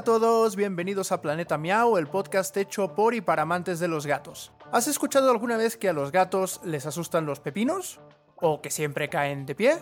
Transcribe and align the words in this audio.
a 0.00 0.02
todos, 0.02 0.56
bienvenidos 0.56 1.12
a 1.12 1.20
Planeta 1.20 1.58
Miau, 1.58 1.98
el 1.98 2.06
podcast 2.06 2.56
hecho 2.56 2.94
por 2.94 3.14
y 3.14 3.20
para 3.20 3.42
amantes 3.42 3.80
de 3.80 3.86
los 3.86 4.06
gatos. 4.06 4.50
¿Has 4.72 4.88
escuchado 4.88 5.30
alguna 5.30 5.58
vez 5.58 5.76
que 5.76 5.90
a 5.90 5.92
los 5.92 6.10
gatos 6.10 6.58
les 6.64 6.86
asustan 6.86 7.26
los 7.26 7.38
pepinos? 7.38 8.00
¿O 8.36 8.62
que 8.62 8.70
siempre 8.70 9.10
caen 9.10 9.44
de 9.44 9.54
pie? 9.54 9.74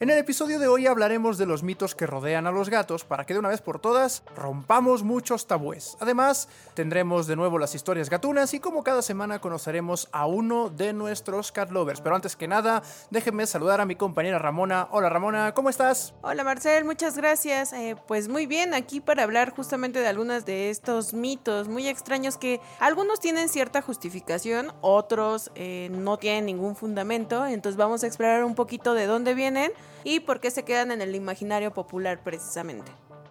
En 0.00 0.10
el 0.10 0.18
episodio 0.18 0.60
de 0.60 0.68
hoy 0.68 0.86
hablaremos 0.86 1.38
de 1.38 1.46
los 1.46 1.64
mitos 1.64 1.96
que 1.96 2.06
rodean 2.06 2.46
a 2.46 2.52
los 2.52 2.70
gatos 2.70 3.02
para 3.02 3.26
que 3.26 3.32
de 3.32 3.40
una 3.40 3.48
vez 3.48 3.60
por 3.60 3.80
todas 3.80 4.22
rompamos 4.36 5.02
muchos 5.02 5.48
tabúes. 5.48 5.96
Además, 5.98 6.48
tendremos 6.74 7.26
de 7.26 7.34
nuevo 7.34 7.58
las 7.58 7.74
historias 7.74 8.08
gatunas 8.08 8.54
y 8.54 8.60
como 8.60 8.84
cada 8.84 9.02
semana 9.02 9.40
conoceremos 9.40 10.08
a 10.12 10.26
uno 10.26 10.70
de 10.70 10.92
nuestros 10.92 11.50
cat 11.50 11.72
lovers. 11.72 12.00
Pero 12.00 12.14
antes 12.14 12.36
que 12.36 12.46
nada, 12.46 12.84
déjenme 13.10 13.44
saludar 13.48 13.80
a 13.80 13.86
mi 13.86 13.96
compañera 13.96 14.38
Ramona. 14.38 14.86
Hola 14.92 15.08
Ramona, 15.08 15.52
¿cómo 15.52 15.68
estás? 15.68 16.14
Hola 16.22 16.44
Marcel, 16.44 16.84
muchas 16.84 17.16
gracias. 17.16 17.72
Eh, 17.72 17.96
pues 18.06 18.28
muy 18.28 18.46
bien, 18.46 18.74
aquí 18.74 19.00
para 19.00 19.24
hablar 19.24 19.50
justamente 19.50 19.98
de 19.98 20.06
algunos 20.06 20.44
de 20.44 20.70
estos 20.70 21.12
mitos 21.12 21.66
muy 21.66 21.88
extraños 21.88 22.36
que 22.36 22.60
algunos 22.78 23.18
tienen 23.18 23.48
cierta 23.48 23.82
justificación, 23.82 24.72
otros 24.80 25.50
eh, 25.56 25.88
no 25.90 26.18
tienen 26.18 26.46
ningún 26.46 26.76
fundamento. 26.76 27.44
Entonces 27.44 27.76
vamos 27.76 28.04
a 28.04 28.06
explorar 28.06 28.44
un 28.44 28.54
poquito 28.54 28.94
de 28.94 29.06
dónde 29.06 29.34
vienen 29.34 29.72
y 30.04 30.20
por 30.20 30.40
qué 30.40 30.50
se 30.50 30.64
quedan 30.64 30.90
en 30.90 31.02
el 31.02 31.14
imaginario 31.14 31.72
popular 31.72 32.22
precisamente. 32.22 32.90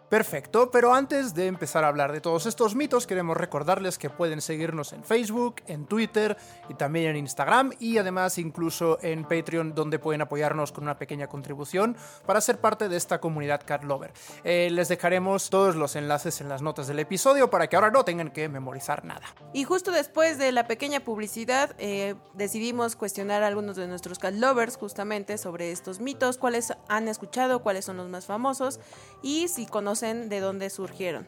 Perfecto, 0.10 0.72
pero 0.72 0.94
antes 0.94 1.34
de 1.34 1.48
empezar 1.48 1.84
a 1.84 1.90
hablar 1.90 2.14
de 2.14 2.22
todos 2.22 2.46
estos 2.46 2.76
mitos, 2.76 3.06
queremos 3.06 3.36
recordarles 3.36 3.98
que 3.98 4.10
pueden 4.10 4.40
seguirnos 4.40 4.94
en 4.94 5.04
Facebook, 5.04 5.56
en 5.68 5.86
Twitter 5.86 6.38
y 6.70 6.76
también 6.76 7.08
en 7.08 7.18
Instagram 7.18 7.74
y 7.78 7.98
además 7.98 8.38
incluso 8.38 9.00
en 9.02 9.26
Patreon 9.26 9.76
donde 9.76 10.00
pueden 10.00 10.22
apoyarnos 10.22 10.72
con 10.72 10.86
una 10.86 10.98
pequeña 10.98 11.28
contribución 11.28 11.98
para 12.26 12.40
ser 12.40 12.62
parte 12.62 12.88
de 12.88 12.96
esta 12.96 13.20
comunidad 13.20 13.64
Cat 13.66 13.84
Lover. 13.84 14.14
Eh, 14.46 14.70
les 14.72 14.88
dejaremos 14.88 15.50
todos 15.50 15.76
los 15.76 15.98
enlaces 15.98 16.40
en 16.40 16.48
las 16.48 16.62
notas 16.62 16.88
del 16.88 17.00
episodio 17.00 17.50
para 17.50 17.68
que 17.68 17.76
ahora 17.76 17.92
no 17.92 18.06
tengan 18.06 18.32
que 18.32 18.48
memorizar 18.48 19.04
nada. 19.04 19.26
Y 19.52 19.66
justo 19.66 19.92
después 19.92 20.38
de 20.38 20.54
la 20.54 20.68
pequeña 20.68 21.02
publicidad 21.02 21.76
eh, 21.80 22.16
decidimos 22.34 22.96
cuestionar 22.96 23.44
a 23.44 23.48
algunos 23.48 23.76
de 23.76 23.88
nuestros 23.88 24.20
Cat 24.20 24.36
Lovers 24.36 24.78
justamente 24.78 25.38
sobre 25.38 25.74
estos 25.74 26.00
mitos, 26.00 26.38
cuáles 26.38 26.72
han 26.88 27.10
escuchado, 27.10 27.62
cuáles 27.62 27.84
son 27.84 27.98
los 27.98 28.08
más 28.08 28.26
famosos 28.26 28.80
y 29.22 29.50
si 29.50 29.66
conocen 29.66 29.97
de 30.02 30.40
dónde 30.40 30.70
surgieron. 30.70 31.28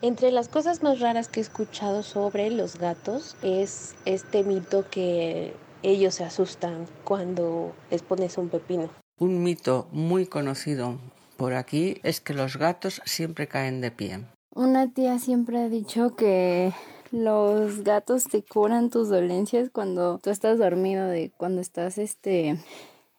Entre 0.00 0.30
las 0.30 0.48
cosas 0.48 0.82
más 0.82 1.00
raras 1.00 1.28
que 1.28 1.40
he 1.40 1.42
escuchado 1.42 2.02
sobre 2.02 2.50
los 2.50 2.78
gatos 2.78 3.36
es 3.42 3.94
este 4.06 4.42
mito 4.42 4.86
que 4.90 5.54
ellos 5.82 6.14
se 6.14 6.24
asustan 6.24 6.86
cuando 7.04 7.74
les 7.90 8.02
pones 8.02 8.38
un 8.38 8.48
pepino. 8.48 8.88
Un 9.18 9.42
mito 9.42 9.86
muy 9.92 10.26
conocido 10.26 10.98
por 11.36 11.52
aquí 11.52 12.00
es 12.02 12.20
que 12.20 12.32
los 12.32 12.56
gatos 12.56 13.02
siempre 13.04 13.48
caen 13.48 13.80
de 13.80 13.90
pie. 13.90 14.20
Una 14.54 14.90
tía 14.90 15.18
siempre 15.18 15.58
ha 15.58 15.68
dicho 15.68 16.16
que 16.16 16.72
los 17.10 17.84
gatos 17.84 18.24
te 18.24 18.42
curan 18.42 18.88
tus 18.88 19.08
dolencias 19.10 19.68
cuando 19.70 20.18
tú 20.22 20.30
estás 20.30 20.58
dormido, 20.58 21.06
de 21.06 21.32
cuando 21.36 21.60
estás 21.60 21.98
este 21.98 22.58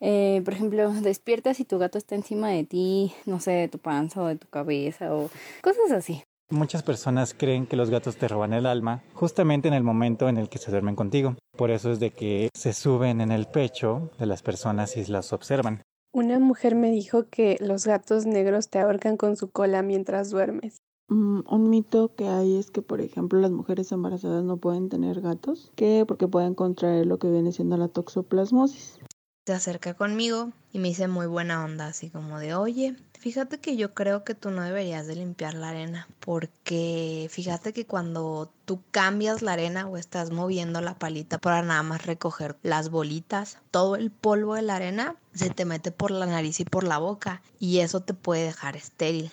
eh, 0.08 0.44
por 0.45 0.53
ejemplo, 0.53 0.92
despiertas 1.02 1.59
y 1.59 1.66
tu 1.66 1.80
gato 1.80 1.98
está 1.98 2.14
encima 2.14 2.50
de 2.50 2.64
ti, 2.64 3.11
no 3.25 3.39
sé, 3.39 3.52
de 3.52 3.67
tu 3.67 3.80
panza 3.80 4.22
o 4.22 4.28
de 4.28 4.36
tu 4.36 4.48
cabeza 4.48 5.16
o 5.16 5.31
cosas 5.61 5.92
así. 5.92 6.22
Muchas 6.52 6.84
personas 6.84 7.34
creen 7.34 7.66
que 7.66 7.75
los 7.75 7.89
gatos 7.89 8.17
te 8.17 8.28
roban 8.28 8.53
el 8.53 8.67
alma 8.67 9.02
justamente 9.14 9.67
en 9.67 9.73
el 9.73 9.81
momento 9.81 10.30
en 10.30 10.38
el 10.38 10.48
que 10.48 10.59
se 10.59 10.70
duermen 10.70 10.95
contigo. 10.95 11.36
Por 11.58 11.72
eso 11.72 11.92
es 11.92 12.00
de 12.00 12.11
que 12.11 12.50
se 12.53 12.73
suben 12.73 13.20
en 13.20 13.31
el 13.31 13.48
pecho 13.48 14.11
de 14.20 14.28
las 14.28 14.44
personas 14.44 14.95
y 14.95 15.03
las 15.06 15.33
observan. 15.33 15.81
Una 16.14 16.38
mujer 16.38 16.76
me 16.76 16.92
dijo 16.92 17.28
que 17.28 17.58
los 17.59 17.88
gatos 17.88 18.28
negros 18.28 18.70
te 18.70 18.78
ahorcan 18.78 19.17
con 19.17 19.36
su 19.36 19.50
cola 19.50 19.82
mientras 19.82 20.30
duermes. 20.30 20.77
Mm, 21.10 21.42
un 21.49 21.70
mito 21.71 22.14
que 22.14 22.27
hay 22.27 22.58
es 22.58 22.70
que, 22.70 22.83
por 22.83 23.02
ejemplo, 23.02 23.39
las 23.39 23.52
mujeres 23.52 23.92
embarazadas 23.92 24.44
no 24.44 24.58
pueden 24.58 24.89
tener 24.89 25.21
gatos, 25.21 25.71
que 25.76 26.05
porque 26.08 26.27
pueden 26.27 26.54
contraer 26.54 27.08
lo 27.08 27.17
que 27.17 27.32
viene 27.32 27.52
siendo 27.52 27.76
la 27.77 27.88
toxoplasmosis 27.88 28.99
se 29.45 29.54
acerca 29.54 29.94
conmigo 29.94 30.52
y 30.73 30.80
me 30.80 30.88
dice 30.88 31.08
muy 31.08 31.28
buena 31.28 31.64
onda, 31.64 31.88
así 31.88 32.10
como 32.10 32.39
de, 32.39 32.56
oye, 32.56 32.95
fíjate 33.20 33.60
que 33.60 33.78
yo 33.78 33.94
creo 33.94 34.23
que 34.23 34.33
tú 34.33 34.50
no 34.50 34.64
deberías 34.64 35.06
de 35.06 35.16
limpiar 35.16 35.54
la 35.54 35.70
arena, 35.70 36.08
porque 36.20 37.28
fíjate 37.30 37.72
que 37.72 37.86
cuando 37.86 38.52
tú 38.66 38.82
cambias 38.89 39.44
la 39.44 39.54
arena 39.54 39.88
o 39.88 39.98
estás 39.98 40.32
moviendo 40.32 40.82
la 40.82 40.95
palita 40.95 41.38
para 41.38 41.61
nada 41.61 41.83
más 41.83 42.08
recoger 42.08 42.58
las 42.64 42.89
bolitas, 42.89 43.60
todo 43.70 43.95
el 43.95 44.10
polvo 44.10 44.56
de 44.56 44.64
la 44.64 44.78
arena 44.78 45.16
se 45.36 45.52
te 45.52 45.66
mete 45.66 45.92
por 45.92 46.10
la 46.10 46.26
nariz 46.26 46.60
y 46.60 46.66
por 46.66 46.83
la 46.83 46.98
boca 46.98 47.44
y 47.60 47.80
eso 47.80 48.02
te 48.02 48.16
puede 48.16 48.45
dejar 48.45 48.76
estéril. 48.76 49.32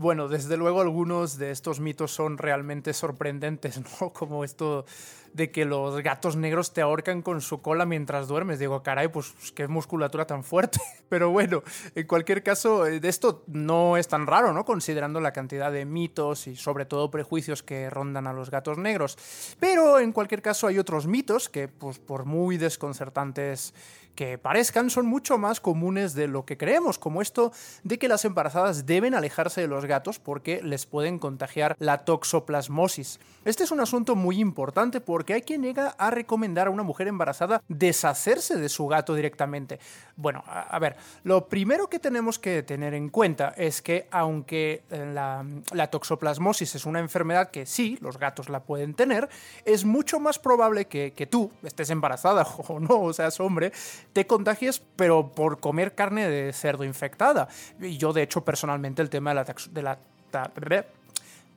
Bueno, 0.00 0.28
desde 0.28 0.56
luego 0.56 0.80
algunos 0.80 1.36
de 1.36 1.50
estos 1.50 1.78
mitos 1.78 2.10
son 2.10 2.38
realmente 2.38 2.94
sorprendentes, 2.94 3.78
¿no? 4.00 4.14
Como 4.14 4.44
esto 4.44 4.86
de 5.32 5.50
que 5.50 5.64
los 5.64 6.02
gatos 6.02 6.36
negros 6.36 6.72
te 6.72 6.80
ahorcan 6.80 7.22
con 7.22 7.40
su 7.40 7.62
cola 7.62 7.86
mientras 7.86 8.28
duermes. 8.28 8.58
Digo, 8.58 8.82
caray, 8.82 9.08
pues, 9.08 9.32
pues 9.38 9.52
qué 9.52 9.68
musculatura 9.68 10.26
tan 10.26 10.44
fuerte. 10.44 10.80
Pero 11.08 11.30
bueno, 11.30 11.62
en 11.94 12.06
cualquier 12.06 12.42
caso, 12.42 12.86
eh, 12.86 13.00
de 13.00 13.08
esto 13.08 13.44
no 13.46 13.96
es 13.96 14.08
tan 14.08 14.26
raro, 14.26 14.52
¿no? 14.52 14.64
Considerando 14.64 15.20
la 15.20 15.32
cantidad 15.32 15.72
de 15.72 15.84
mitos 15.84 16.46
y 16.46 16.56
sobre 16.56 16.84
todo 16.84 17.10
prejuicios 17.10 17.62
que 17.62 17.90
rondan 17.90 18.26
a 18.26 18.32
los 18.32 18.50
gatos 18.50 18.78
negros. 18.78 19.16
Pero 19.58 19.98
en 19.98 20.12
cualquier 20.12 20.42
caso 20.42 20.66
hay 20.66 20.78
otros 20.78 21.06
mitos 21.06 21.48
que, 21.48 21.68
pues 21.68 21.98
por 21.98 22.24
muy 22.24 22.56
desconcertantes 22.56 23.74
que 24.14 24.38
parezcan, 24.38 24.90
son 24.90 25.06
mucho 25.06 25.38
más 25.38 25.60
comunes 25.60 26.14
de 26.14 26.28
lo 26.28 26.44
que 26.44 26.58
creemos, 26.58 26.98
como 26.98 27.22
esto 27.22 27.52
de 27.84 27.98
que 27.98 28.08
las 28.08 28.24
embarazadas 28.24 28.84
deben 28.84 29.14
alejarse 29.14 29.62
de 29.62 29.66
los 29.66 29.86
gatos 29.86 30.18
porque 30.18 30.60
les 30.62 30.84
pueden 30.84 31.18
contagiar 31.18 31.74
la 31.78 32.04
toxoplasmosis. 32.04 33.20
Este 33.44 33.64
es 33.64 33.70
un 33.70 33.80
asunto 33.80 34.16
muy 34.16 34.38
importante 34.38 35.00
hay 35.28 35.42
quien 35.42 35.62
llega 35.62 35.88
a 35.98 36.10
recomendar 36.10 36.66
a 36.66 36.70
una 36.70 36.82
mujer 36.82 37.08
embarazada 37.08 37.62
deshacerse 37.68 38.56
de 38.56 38.68
su 38.68 38.86
gato 38.86 39.14
directamente. 39.14 39.78
Bueno, 40.16 40.42
a, 40.46 40.78
ver, 40.78 40.96
lo 41.24 41.48
primero 41.48 41.88
que 41.88 41.98
tenemos 41.98 42.38
que 42.38 42.62
tener 42.62 42.94
en 42.94 43.08
cuenta 43.08 43.54
es 43.56 43.80
que 43.80 44.06
aunque 44.10 44.82
eh, 44.90 45.12
la, 45.12 45.86
toxoplasmosis 45.90 46.74
es 46.74 46.84
una 46.84 47.00
enfermedad 47.00 47.50
que 47.50 47.66
sí, 47.66 47.98
los 48.00 48.18
gatos 48.18 48.48
la 48.48 48.60
pueden 48.60 48.94
tener, 48.94 49.28
es 49.64 49.84
mucho 49.84 50.20
más 50.20 50.38
probable 50.38 50.86
que, 50.86 51.12
que 51.12 51.26
tú 51.26 51.50
estés 51.62 51.90
embarazada 51.90 52.46
o 52.68 52.80
no, 52.80 53.00
o 53.00 53.12
seas 53.12 53.40
hombre, 53.40 53.72
te 54.12 54.26
contagies, 54.26 54.82
pero 54.96 55.32
por 55.32 55.60
comer 55.60 55.94
carne 55.94 56.28
de 56.28 56.52
cerdo 56.52 56.84
infectada. 56.84 57.48
Y 57.80 57.96
yo, 57.96 58.12
de 58.12 58.22
hecho, 58.22 58.44
personalmente, 58.44 59.02
el 59.02 59.10
tema 59.10 59.30
de 59.30 59.34
la, 59.36 59.44
de 59.44 59.82
la 59.82 59.98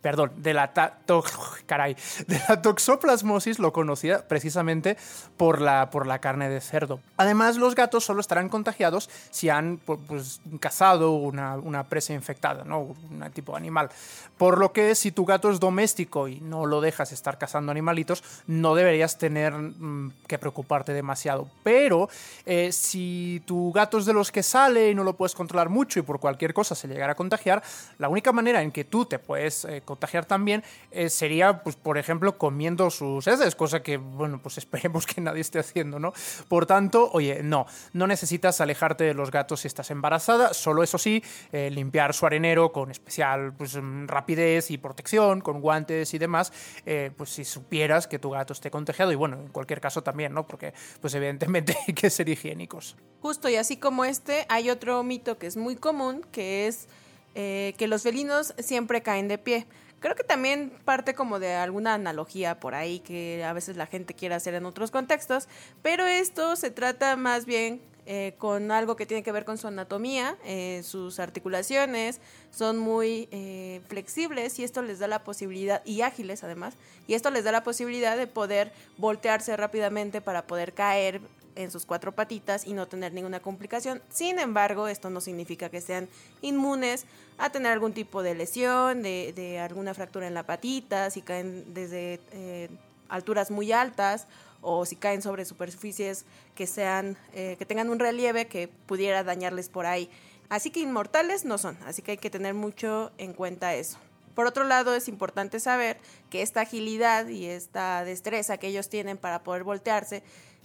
perdón, 0.04 0.34
de 0.36 0.54
la, 0.54 0.72
caray, 1.66 1.96
de 2.28 2.42
la 2.48 2.62
toxoplasmosis 2.62 3.58
lo 3.58 3.72
conocía 3.74 4.28
precisamente 4.28 4.98
por 5.38 5.62
la, 5.62 5.90
por 5.90 6.06
la 6.06 6.20
carne 6.20 6.50
de 6.50 6.62
cerdo. 6.62 7.00
Además, 7.18 7.56
los 7.56 7.74
gatos 7.74 8.04
solo 8.04 8.20
estarán 8.20 8.50
contagiados 8.50 9.10
si 9.32 9.50
han 9.50 9.78
pues, 9.78 10.42
cazado 10.60 11.14
una, 11.14 11.56
una, 11.56 11.86
presa 11.86 12.14
infectada, 12.14 12.66
¿no? 12.66 12.80
un 12.82 13.24
tipo 13.34 13.54
de 13.54 13.60
animal. 13.60 13.90
Por 14.38 14.58
lo 14.58 14.74
que 14.74 14.94
si 14.94 15.12
tu 15.12 15.26
gato 15.26 15.50
es 15.50 15.60
doméstico 15.60 16.28
y 16.28 16.42
no 16.42 16.66
lo 16.66 16.82
dejas 16.82 17.14
estar 17.14 17.38
cazando 17.38 17.72
animalitos, 17.72 18.24
no 18.46 18.76
deberías 18.76 19.18
tener 19.18 19.54
mm, 19.54 20.12
que 20.28 20.38
preocuparte 20.38 20.92
demasiado. 20.92 21.48
Pero 21.64 22.10
eh, 22.46 22.74
si 22.74 23.42
tu 23.46 23.72
gato 23.72 23.98
es 23.98 24.06
de 24.06 24.12
los 24.12 24.32
que 24.34 24.44
sale 24.44 24.90
y 24.90 24.96
no 24.96 25.06
lo 25.06 25.14
puedes 25.14 25.34
controlar 25.34 25.70
mucho 25.70 26.00
y 26.00 26.02
por 26.02 26.20
cualquier 26.20 26.54
cosa 26.54 26.76
se 26.76 26.90
llegara 26.90 27.14
a 27.14 27.16
contagiar, 27.16 27.64
la 28.00 28.10
única 28.10 28.34
manera 28.34 28.62
en 28.62 28.72
que 28.72 28.84
tú 28.84 29.06
te 29.06 29.18
puedes 29.18 29.64
eh, 29.64 29.82
contagiar 29.94 30.26
también 30.26 30.64
eh, 30.90 31.10
sería, 31.10 31.64
pues, 31.64 31.76
por 31.76 32.00
ejemplo, 32.00 32.38
comiendo 32.40 32.90
sus 32.90 33.28
heces, 33.28 33.56
cosa 33.56 33.84
que, 33.84 33.98
bueno, 33.98 34.40
pues 34.42 34.58
esperemos 34.64 35.06
que 35.06 35.22
nadie 35.22 35.42
esté 35.42 35.60
haciendo, 35.60 36.00
¿no? 36.00 36.14
Por 36.48 36.66
tanto, 36.66 37.12
oye, 37.14 37.42
no, 37.44 37.68
no 37.94 38.08
necesitas 38.08 38.60
alejarte 38.60 39.04
de 39.04 39.14
los 39.14 39.30
gatos 39.30 39.62
si 39.62 39.68
estás 39.68 39.92
embarazada, 39.92 40.54
solo 40.54 40.82
eso 40.82 40.98
sí, 40.98 41.24
eh, 41.52 41.70
limpiar 41.70 42.14
su 42.14 42.26
arenero 42.26 42.72
con 42.72 42.90
especial 42.90 43.54
pues, 43.54 43.76
mm, 43.76 44.08
rapidez 44.08 44.72
y 44.72 44.80
protección, 44.80 45.42
con 45.42 45.62
guantes 45.62 46.14
y 46.14 46.18
demás, 46.18 46.52
eh, 46.86 47.12
pues 47.16 47.30
si 47.30 47.46
supieras 47.46 48.08
que 48.08 48.18
tu 48.18 48.32
gato 48.32 48.54
esté 48.54 48.72
contagiado, 48.72 49.12
y 49.12 49.16
bueno, 49.16 49.38
en 49.38 49.50
cualquier 49.50 49.80
caso 49.80 50.02
también, 50.02 50.34
¿no? 50.34 50.48
Porque, 50.48 50.74
pues 51.02 51.14
evidentemente 51.14 51.78
hay 51.88 51.94
que 51.94 52.10
ser 52.10 52.28
higiénicos. 52.30 52.96
Justo, 53.22 53.48
y 53.48 53.58
así 53.58 53.78
como 53.78 54.06
este, 54.06 54.46
hay 54.50 54.72
otro 54.72 55.04
mito 55.04 55.38
que 55.38 55.46
es 55.46 55.56
muy 55.56 55.76
común, 55.76 56.26
que 56.32 56.68
es 56.68 56.88
que 57.36 57.88
los 57.88 58.04
felinos 58.04 58.54
siempre 58.60 59.02
caen 59.02 59.28
de 59.28 59.40
pie. 59.40 59.66
Creo 60.04 60.16
que 60.16 60.26
también 60.26 60.70
parte 60.84 61.16
como 61.16 61.40
de 61.40 61.54
alguna 61.54 61.94
analogía 61.94 62.60
por 62.60 62.76
ahí 62.76 63.00
que 63.00 63.42
a 63.46 63.54
veces 63.54 63.78
la 63.78 63.86
gente 63.86 64.14
quiere 64.14 64.36
hacer 64.36 64.54
en 64.54 64.66
otros 64.66 64.92
contextos, 64.92 65.48
pero 65.82 66.06
esto 66.06 66.58
se 66.58 66.72
trata 66.72 67.16
más 67.16 67.46
bien 67.46 67.80
eh, 68.06 68.34
con 68.38 68.72
algo 68.72 68.98
que 68.98 69.06
tiene 69.06 69.24
que 69.24 69.32
ver 69.32 69.46
con 69.46 69.58
su 69.58 69.66
anatomía, 69.66 70.36
eh, 70.44 70.82
sus 70.84 71.22
articulaciones 71.22 72.20
son 72.52 72.80
muy 72.80 73.30
eh, 73.32 73.80
flexibles 73.88 74.60
y 74.60 74.66
esto 74.66 74.82
les 74.82 75.00
da 75.00 75.08
la 75.08 75.24
posibilidad, 75.24 75.82
y 75.86 76.02
ágiles 76.02 76.44
además, 76.44 76.76
y 77.08 77.14
esto 77.14 77.32
les 77.32 77.46
da 77.46 77.54
la 77.54 77.64
posibilidad 77.64 78.18
de 78.18 78.28
poder 78.28 78.74
voltearse 78.98 79.56
rápidamente 79.56 80.20
para 80.20 80.46
poder 80.48 80.74
caer 80.74 81.22
en 81.56 81.72
sus 81.72 81.86
cuatro 81.86 82.14
patitas 82.14 82.66
y 82.66 82.74
no 82.74 82.88
tener 82.88 83.14
ninguna 83.14 83.40
complicación. 83.40 84.02
Sin 84.10 84.40
embargo, 84.40 84.88
esto 84.88 85.10
no 85.10 85.22
significa 85.22 85.70
que 85.70 85.82
sean 85.82 86.10
inmunes 86.42 87.06
a 87.38 87.50
tener 87.50 87.72
algún 87.72 87.94
tipo 87.94 88.24
de 88.24 88.36
lesión, 88.36 89.02
de, 89.04 89.60
alguna 89.60 89.94
fractura 89.94 90.28
en 90.28 90.34
la 90.34 90.44
patita, 90.44 91.10
si 91.10 91.22
caen 91.22 91.74
desde 91.74 92.20
eh, 92.32 92.70
alturas 93.10 93.52
muy 93.52 93.72
altas 93.72 94.28
o 94.62 94.86
si 94.86 94.96
caen 94.96 95.22
sobre 95.22 95.46
superficies 95.46 96.26
que 96.56 96.68
sean 96.68 97.18
eh, 97.34 97.56
que 97.60 97.66
tengan 97.66 97.90
un 97.90 98.00
relieve 98.00 98.48
que 98.48 98.68
pudiera 98.68 99.24
dañarles 99.24 99.70
por 99.70 99.86
ahí. 99.86 100.10
Así 100.50 100.72
que 100.72 100.80
inmortales 100.80 101.46
no 101.46 101.58
son, 101.58 101.78
así 101.86 102.02
que 102.02 102.12
hay 102.12 102.18
que 102.18 102.30
tener 102.30 102.54
mucho 102.54 103.12
en 103.18 103.34
cuenta 103.34 103.76
eso. 103.76 103.98
Por 104.36 104.48
otro 104.48 104.64
lado, 104.64 104.96
es 104.96 105.08
importante 105.08 105.60
saber 105.60 105.98
que 106.30 106.42
esta 106.42 106.62
agilidad 106.62 107.28
y 107.28 107.46
esta 107.46 108.04
destreza 108.04 108.58
que 108.58 108.68
ellos 108.68 108.90
tienen 108.90 109.18
para 109.18 109.44
poder 109.44 109.64
voltearse 109.64 110.24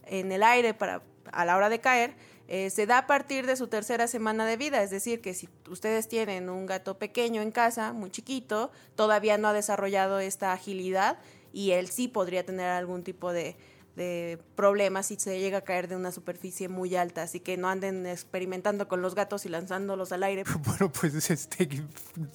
en 0.09 0.33
el 0.33 0.43
aire 0.43 0.75
para, 0.75 1.03
a 1.33 1.45
la 1.45 1.57
hora 1.57 1.69
de 1.69 1.81
caer, 1.81 2.15
eh, 2.49 2.71
se 2.71 2.87
da 2.87 2.99
a 2.99 3.07
partir 3.07 3.47
de 3.47 3.57
su 3.57 3.69
tercera 3.69 4.07
semana 4.07 4.47
de 4.47 4.57
vida. 4.57 4.83
Es 4.83 4.91
decir, 4.91 5.21
que 5.21 5.35
si 5.35 5.49
ustedes 5.69 6.09
tienen 6.09 6.49
un 6.49 6.67
gato 6.67 6.99
pequeño 6.99 7.43
en 7.43 7.51
casa, 7.51 7.93
muy 7.93 8.11
chiquito, 8.11 8.71
todavía 8.95 9.37
no 9.37 9.49
ha 9.49 9.53
desarrollado 9.53 10.19
esta 10.19 10.53
agilidad 10.53 11.19
y 11.53 11.73
él 11.73 11.89
sí 11.89 12.09
podría 12.09 12.45
tener 12.45 12.71
algún 12.71 13.05
tipo 13.05 13.33
de, 13.33 13.57
de 13.99 14.39
problemas 14.55 15.07
si 15.07 15.17
se 15.17 15.39
llega 15.39 15.59
a 15.59 15.61
caer 15.61 15.89
de 15.89 15.97
una 15.97 16.13
superficie 16.13 16.69
muy 16.69 16.97
alta, 16.97 17.23
así 17.23 17.41
que 17.41 17.59
no 17.59 17.69
anden 17.69 18.07
experimentando 18.07 18.89
con 18.89 19.03
los 19.03 19.15
gatos 19.15 19.45
y 19.45 19.51
lanzándolos 19.51 20.13
al 20.13 20.23
aire. 20.23 20.45
Bueno, 20.69 20.93
pues 20.93 21.31
este, 21.31 21.69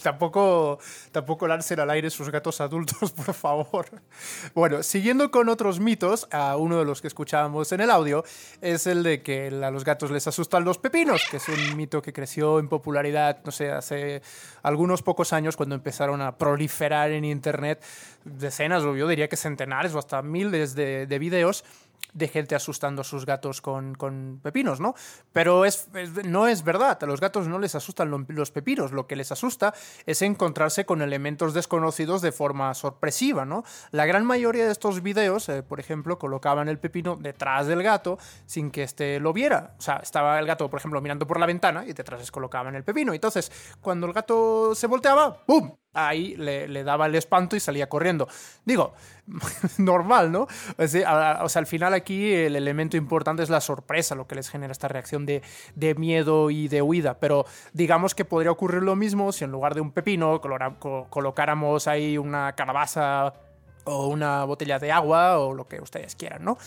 tampoco, 0.02 0.80
tampoco 1.12 1.48
lancen 1.48 1.80
al 1.80 1.90
aire 1.90 2.10
sus 2.10 2.30
gatos 2.30 2.62
adultos, 2.62 3.12
por 3.26 3.34
favor. 3.34 3.86
Bueno, 4.54 4.84
siguiendo 4.84 5.32
con 5.32 5.50
otros 5.50 5.80
mitos, 5.80 6.28
a 6.32 6.58
uno 6.58 6.80
de 6.80 6.86
los 6.86 7.02
que 7.02 7.08
escuchábamos 7.08 7.72
en 7.72 7.82
el 7.82 7.92
audio 7.92 8.24
es 8.62 8.88
el 8.88 9.04
de 9.04 9.22
que 9.22 9.48
a 9.48 9.72
los 9.72 9.86
gatos 9.86 10.12
les 10.12 10.28
asustan 10.28 10.66
los 10.66 10.78
pepinos, 10.78 11.22
que 11.30 11.38
es 11.38 11.48
un 11.48 11.78
mito 11.78 12.02
que 12.02 12.12
creció 12.12 12.60
en 12.60 12.68
popularidad, 12.68 13.40
no 13.46 13.52
sé, 13.52 13.72
hace 13.72 14.22
algunos 14.62 15.02
pocos 15.02 15.32
años 15.32 15.56
cuando 15.56 15.76
empezaron 15.76 16.22
a 16.22 16.38
proliferar 16.38 17.12
en 17.12 17.24
Internet 17.24 17.84
decenas 18.26 18.84
o 18.84 18.96
yo 18.96 19.08
diría 19.08 19.28
que 19.28 19.38
centenares 19.38 19.94
o 19.96 20.00
hasta 20.00 20.22
miles 20.22 20.76
de, 20.76 21.08
de 21.08 21.20
videos 21.20 21.64
de 22.14 22.28
gente 22.28 22.56
asustando 22.56 23.02
a 23.02 23.04
sus 23.04 23.26
gatos 23.26 23.62
con, 23.62 24.40
pepinos, 24.42 24.80
¿no? 24.80 24.94
Pero 25.32 25.66
es, 25.66 25.90
no 26.26 26.48
es 26.48 26.64
verdad, 26.64 26.98
a 27.02 27.06
los 27.06 27.20
gatos 27.20 27.48
no 27.48 27.60
les 27.60 27.76
asustan 27.76 28.26
los 28.28 28.52
pepinos, 28.52 28.92
lo 28.92 29.08
que 29.08 29.16
les 29.16 29.32
asusta 29.32 29.74
es 30.06 30.22
encontrarse 30.22 30.86
con 30.86 31.02
elementos 31.02 31.54
desconocidos 31.54 32.22
de 32.22 32.32
forma 32.32 32.74
sorpresiva, 32.74 33.46
¿no? 33.46 33.64
La 33.92 34.06
gran 34.06 34.26
mayoría 34.26 34.66
de 34.66 34.72
estos 34.72 35.02
videos, 35.02 35.50
eh, 35.50 35.64
por 35.64 35.80
ejemplo, 35.80 36.20
colocaban 36.20 36.70
el 36.70 36.80
pepino 36.80 37.16
detrás 37.16 37.68
del 37.68 37.84
gato 37.84 38.18
sin 38.46 38.72
que 38.72 38.84
éste 38.84 39.20
lo 39.20 39.34
viera. 39.34 39.76
O 39.80 39.82
sea, 39.82 39.98
estaba 39.98 40.40
el 40.40 40.46
gato, 40.46 40.70
por 40.70 40.80
ejemplo, 40.80 41.02
mirando 41.02 41.26
por 41.26 41.40
la 41.40 41.46
ventana 41.46 41.84
y 41.86 41.94
detrás 41.94 42.20
les 42.20 42.32
colocaban 42.32 42.76
el 42.76 42.84
pepino. 42.84 43.14
Entonces, 43.14 43.52
cuando 43.82 44.06
el 44.08 44.14
gato 44.14 44.76
se 44.76 44.88
volteaba, 44.88 45.44
¡pum! 45.46 45.76
Ahí 45.94 46.36
le, 46.36 46.84
daba 46.84 47.06
el 47.06 47.16
espanto 47.16 47.56
y 47.56 47.60
salía 47.60 47.88
corriendo. 47.88 48.28
Digo, 48.66 48.94
normal, 49.78 50.32
¿no? 50.32 50.48
O 50.78 50.88
sea, 50.88 51.60
al 51.60 51.68
final 51.68 51.94
aquí 51.94 52.34
el 52.34 52.56
elemento 52.56 52.98
importante 52.98 53.44
es 53.44 53.50
la 53.50 53.62
sorpresa, 53.62 54.16
lo 54.16 54.28
que 54.28 54.36
les 54.36 54.50
genera 54.50 54.72
esta 54.72 54.88
reacción 54.88 55.26
de, 55.26 55.42
miedo 55.98 56.50
y 56.50 56.68
de 56.68 56.82
huida. 56.82 57.20
Pero 57.20 57.46
digamos 57.74 58.16
que 58.16 58.26
podría 58.26 58.52
ocurrir 58.52 58.84
lo 58.84 58.96
mismo 58.96 59.32
si 59.32 59.44
en 59.44 59.52
lugar 59.52 59.76
de 59.76 59.82
un 59.82 59.92
pepino 59.92 60.42
colocáramos 61.10 61.88
ahí 61.88 62.18
una 62.18 62.54
calabaza 62.54 63.34
o 63.86 64.08
una 64.08 64.44
botella 64.46 64.80
de 64.80 64.92
agua 64.92 65.40
o 65.40 65.54
lo 65.54 65.68
que 65.68 65.82
ustedes 65.82 66.16
quieran, 66.16 66.44
¿no? 66.44 66.58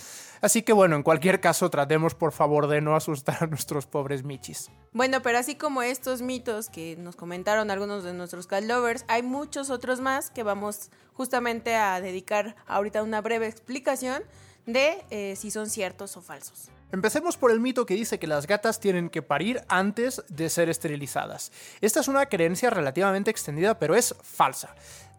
Así 0.41 0.63
que 0.63 0.73
bueno, 0.73 0.97
en 0.97 1.03
cualquier 1.03 1.41
caso, 1.41 1.71
tratemos 1.71 2.15
por 2.15 2.33
favor 2.33 2.67
de 2.67 2.81
no 2.81 2.95
asustar 2.95 3.45
a 3.45 3.47
nuestros 3.47 3.87
pobres 3.87 4.23
michis. 4.25 4.71
Bueno, 4.93 5.23
pero 5.23 5.39
así 5.39 5.55
como 5.55 5.83
estos 5.83 6.23
mitos 6.23 6.69
que 6.69 6.97
nos 6.97 7.17
comentaron 7.17 7.71
algunos 7.71 8.05
de 8.05 8.13
nuestros 8.13 8.47
cat 8.47 8.65
lovers, 8.65 9.05
hay 9.09 9.23
muchos 9.23 9.71
otros 9.71 10.01
más 10.01 10.31
que 10.31 10.43
vamos 10.43 10.91
justamente 11.15 11.75
a 11.75 12.01
dedicar 12.01 12.57
ahorita 12.67 13.03
una 13.03 13.21
breve 13.21 13.47
explicación 13.47 14.23
de 14.67 15.05
eh, 15.11 15.35
si 15.37 15.51
son 15.51 15.71
ciertos 15.71 16.17
o 16.17 16.23
falsos. 16.23 16.71
Empecemos 16.93 17.37
por 17.37 17.51
el 17.51 17.59
mito 17.59 17.85
que 17.85 17.95
dice 17.95 18.19
que 18.19 18.29
las 18.29 18.47
gatas 18.47 18.79
tienen 18.79 19.11
que 19.11 19.21
parir 19.21 19.63
antes 19.69 20.23
de 20.29 20.49
ser 20.49 20.69
esterilizadas. 20.69 21.51
Esta 21.81 22.01
es 22.01 22.07
una 22.07 22.27
creencia 22.27 22.71
relativamente 22.71 23.31
extendida, 23.31 23.79
pero 23.79 23.97
es 23.97 24.15
falsa. 24.23 24.75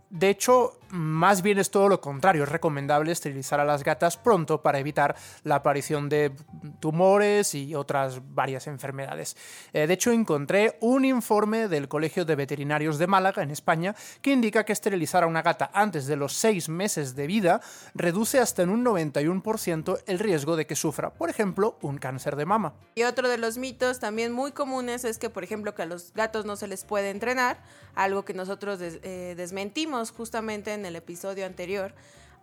De 0.09 0.29
hecho, 0.29 0.79
más 0.89 1.41
bien 1.41 1.59
es 1.59 1.69
todo 1.69 1.89
lo 1.89 1.99
contrario. 1.99 2.43
Es 2.43 2.49
recomendable 2.49 3.11
esterilizar 3.11 3.59
a 3.59 3.65
las 3.65 3.83
gatas 3.83 4.15
pronto 4.15 4.61
para 4.61 4.79
evitar 4.79 5.15
la 5.43 5.55
aparición 5.55 6.07
de 6.07 6.31
tumores 6.79 7.53
y 7.55 7.75
otras 7.75 8.21
varias 8.33 8.67
enfermedades. 8.67 9.35
Eh, 9.73 9.85
de 9.85 9.93
hecho, 9.93 10.11
encontré 10.11 10.77
un 10.79 11.03
informe 11.03 11.67
del 11.67 11.89
Colegio 11.89 12.23
de 12.23 12.35
Veterinarios 12.35 12.97
de 12.99 13.07
Málaga, 13.07 13.43
en 13.43 13.51
España, 13.51 13.95
que 14.21 14.31
indica 14.31 14.63
que 14.63 14.73
esterilizar 14.73 15.23
a 15.23 15.27
una 15.27 15.41
gata 15.41 15.71
antes 15.73 16.07
de 16.07 16.15
los 16.15 16.33
seis 16.33 16.69
meses 16.69 17.15
de 17.15 17.27
vida 17.27 17.61
reduce 17.93 18.39
hasta 18.39 18.63
en 18.63 18.69
un 18.69 18.85
91% 18.85 20.03
el 20.05 20.19
riesgo 20.19 20.55
de 20.55 20.65
que 20.65 20.75
sufra, 20.75 21.13
por 21.13 21.29
ejemplo, 21.29 21.77
un 21.81 21.97
cáncer 21.97 22.37
de 22.37 22.45
mama. 22.45 22.73
Y 22.95 23.03
otro 23.03 23.27
de 23.27 23.37
los 23.37 23.57
mitos 23.57 23.99
también 23.99 24.31
muy 24.31 24.53
comunes 24.53 25.03
es 25.03 25.17
que, 25.17 25.29
por 25.29 25.43
ejemplo, 25.43 25.75
que 25.75 25.81
a 25.81 25.85
los 25.85 26.13
gatos 26.13 26.45
no 26.45 26.55
se 26.55 26.67
les 26.67 26.85
puede 26.85 27.09
entrenar, 27.09 27.61
algo 27.95 28.23
que 28.25 28.33
nosotros 28.33 28.79
eh, 28.81 29.33
desmentimos 29.35 29.96
justamente 30.05 30.73
en 30.73 30.85
el 30.85 30.95
episodio 30.95 31.45
anterior, 31.45 31.93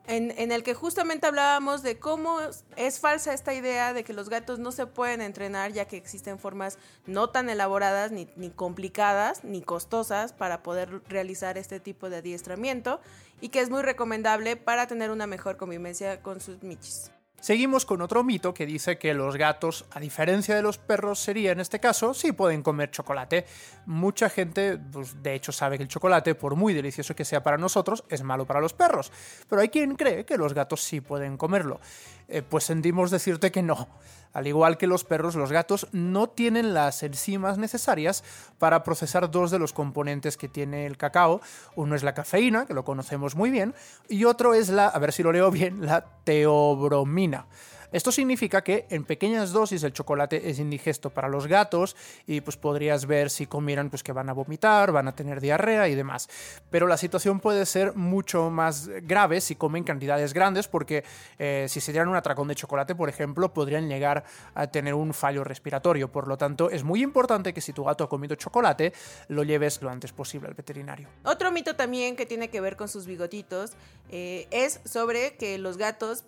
en, 0.06 0.52
el 0.52 0.62
que 0.62 0.74
justamente 0.74 1.26
hablábamos 1.26 1.82
de 1.82 1.98
cómo 1.98 2.38
es 2.76 3.00
falsa 3.00 3.32
esta 3.32 3.54
idea 3.54 3.94
de 3.94 4.04
que 4.04 4.12
los 4.12 4.28
gatos 4.28 4.58
no 4.58 4.70
se 4.70 4.86
pueden 4.86 5.22
entrenar 5.22 5.72
ya 5.72 5.86
que 5.86 5.96
existen 5.96 6.38
formas 6.38 6.78
no 7.06 7.30
tan 7.30 7.48
elaboradas, 7.48 8.12
ni, 8.12 8.28
ni 8.36 8.50
complicadas, 8.50 9.44
ni 9.44 9.62
costosas 9.62 10.34
para 10.34 10.62
poder 10.62 11.00
realizar 11.08 11.56
este 11.56 11.80
tipo 11.80 12.10
de 12.10 12.16
adiestramiento 12.16 13.00
y 13.40 13.48
que 13.48 13.60
es 13.60 13.70
muy 13.70 13.80
recomendable 13.80 14.56
para 14.56 14.86
tener 14.86 15.10
una 15.10 15.26
mejor 15.26 15.56
convivencia 15.56 16.20
con 16.20 16.40
sus 16.40 16.62
michis. 16.62 17.13
Seguimos 17.44 17.84
con 17.84 18.00
otro 18.00 18.24
mito 18.24 18.54
que 18.54 18.64
dice 18.64 18.96
que 18.96 19.12
los 19.12 19.36
gatos, 19.36 19.84
a 19.90 20.00
diferencia 20.00 20.56
de 20.56 20.62
los 20.62 20.78
perros, 20.78 21.18
sería 21.18 21.52
en 21.52 21.60
este 21.60 21.78
caso, 21.78 22.14
sí 22.14 22.32
pueden 22.32 22.62
comer 22.62 22.90
chocolate. 22.90 23.44
Mucha 23.84 24.30
gente, 24.30 24.78
pues, 24.78 25.22
de 25.22 25.34
hecho, 25.34 25.52
sabe 25.52 25.76
que 25.76 25.82
el 25.82 25.90
chocolate, 25.90 26.34
por 26.34 26.56
muy 26.56 26.72
delicioso 26.72 27.14
que 27.14 27.26
sea 27.26 27.42
para 27.42 27.58
nosotros, 27.58 28.02
es 28.08 28.22
malo 28.22 28.46
para 28.46 28.62
los 28.62 28.72
perros. 28.72 29.12
Pero 29.46 29.60
hay 29.60 29.68
quien 29.68 29.94
cree 29.94 30.24
que 30.24 30.38
los 30.38 30.54
gatos 30.54 30.82
sí 30.82 31.02
pueden 31.02 31.36
comerlo. 31.36 31.80
Eh, 32.28 32.40
pues 32.40 32.64
sentimos 32.64 33.10
decirte 33.10 33.52
que 33.52 33.60
no. 33.62 33.88
Al 34.34 34.46
igual 34.46 34.76
que 34.76 34.86
los 34.86 35.04
perros, 35.04 35.36
los 35.36 35.52
gatos 35.52 35.86
no 35.92 36.28
tienen 36.28 36.74
las 36.74 37.02
enzimas 37.02 37.56
necesarias 37.56 38.24
para 38.58 38.82
procesar 38.82 39.30
dos 39.30 39.50
de 39.50 39.60
los 39.60 39.72
componentes 39.72 40.36
que 40.36 40.48
tiene 40.48 40.86
el 40.86 40.96
cacao. 40.96 41.40
Uno 41.76 41.94
es 41.94 42.02
la 42.02 42.14
cafeína, 42.14 42.66
que 42.66 42.74
lo 42.74 42.84
conocemos 42.84 43.36
muy 43.36 43.50
bien, 43.50 43.74
y 44.08 44.24
otro 44.24 44.52
es 44.52 44.68
la, 44.68 44.88
a 44.88 44.98
ver 44.98 45.12
si 45.12 45.22
lo 45.22 45.32
leo 45.32 45.50
bien, 45.50 45.86
la 45.86 46.04
teobromina. 46.24 47.46
Esto 47.94 48.10
significa 48.10 48.64
que 48.64 48.86
en 48.90 49.04
pequeñas 49.04 49.52
dosis 49.52 49.84
el 49.84 49.92
chocolate 49.92 50.50
es 50.50 50.58
indigesto 50.58 51.10
para 51.10 51.28
los 51.28 51.46
gatos 51.46 51.94
y 52.26 52.40
pues 52.40 52.56
podrías 52.56 53.06
ver 53.06 53.30
si 53.30 53.46
comieran 53.46 53.88
pues 53.88 54.02
que 54.02 54.10
van 54.10 54.28
a 54.28 54.32
vomitar, 54.32 54.90
van 54.90 55.06
a 55.06 55.14
tener 55.14 55.40
diarrea 55.40 55.86
y 55.88 55.94
demás. 55.94 56.28
Pero 56.70 56.88
la 56.88 56.96
situación 56.96 57.38
puede 57.38 57.64
ser 57.66 57.94
mucho 57.94 58.50
más 58.50 58.88
grave 58.88 59.40
si 59.40 59.54
comen 59.54 59.84
cantidades 59.84 60.34
grandes 60.34 60.66
porque 60.66 61.04
eh, 61.38 61.66
si 61.68 61.80
se 61.80 61.92
dieran 61.92 62.08
un 62.08 62.16
atracón 62.16 62.48
de 62.48 62.56
chocolate, 62.56 62.96
por 62.96 63.08
ejemplo, 63.08 63.54
podrían 63.54 63.88
llegar 63.88 64.24
a 64.56 64.66
tener 64.66 64.94
un 64.94 65.14
fallo 65.14 65.44
respiratorio. 65.44 66.10
Por 66.10 66.26
lo 66.26 66.36
tanto, 66.36 66.70
es 66.70 66.82
muy 66.82 67.00
importante 67.00 67.54
que 67.54 67.60
si 67.60 67.72
tu 67.72 67.84
gato 67.84 68.02
ha 68.02 68.08
comido 68.08 68.34
chocolate, 68.34 68.92
lo 69.28 69.44
lleves 69.44 69.80
lo 69.80 69.88
antes 69.88 70.12
posible 70.12 70.48
al 70.48 70.54
veterinario. 70.54 71.10
Otro 71.22 71.52
mito 71.52 71.76
también 71.76 72.16
que 72.16 72.26
tiene 72.26 72.50
que 72.50 72.60
ver 72.60 72.74
con 72.74 72.88
sus 72.88 73.06
bigotitos 73.06 73.70
eh, 74.10 74.48
es 74.50 74.80
sobre 74.84 75.36
que 75.36 75.58
los 75.58 75.76
gatos 75.76 76.24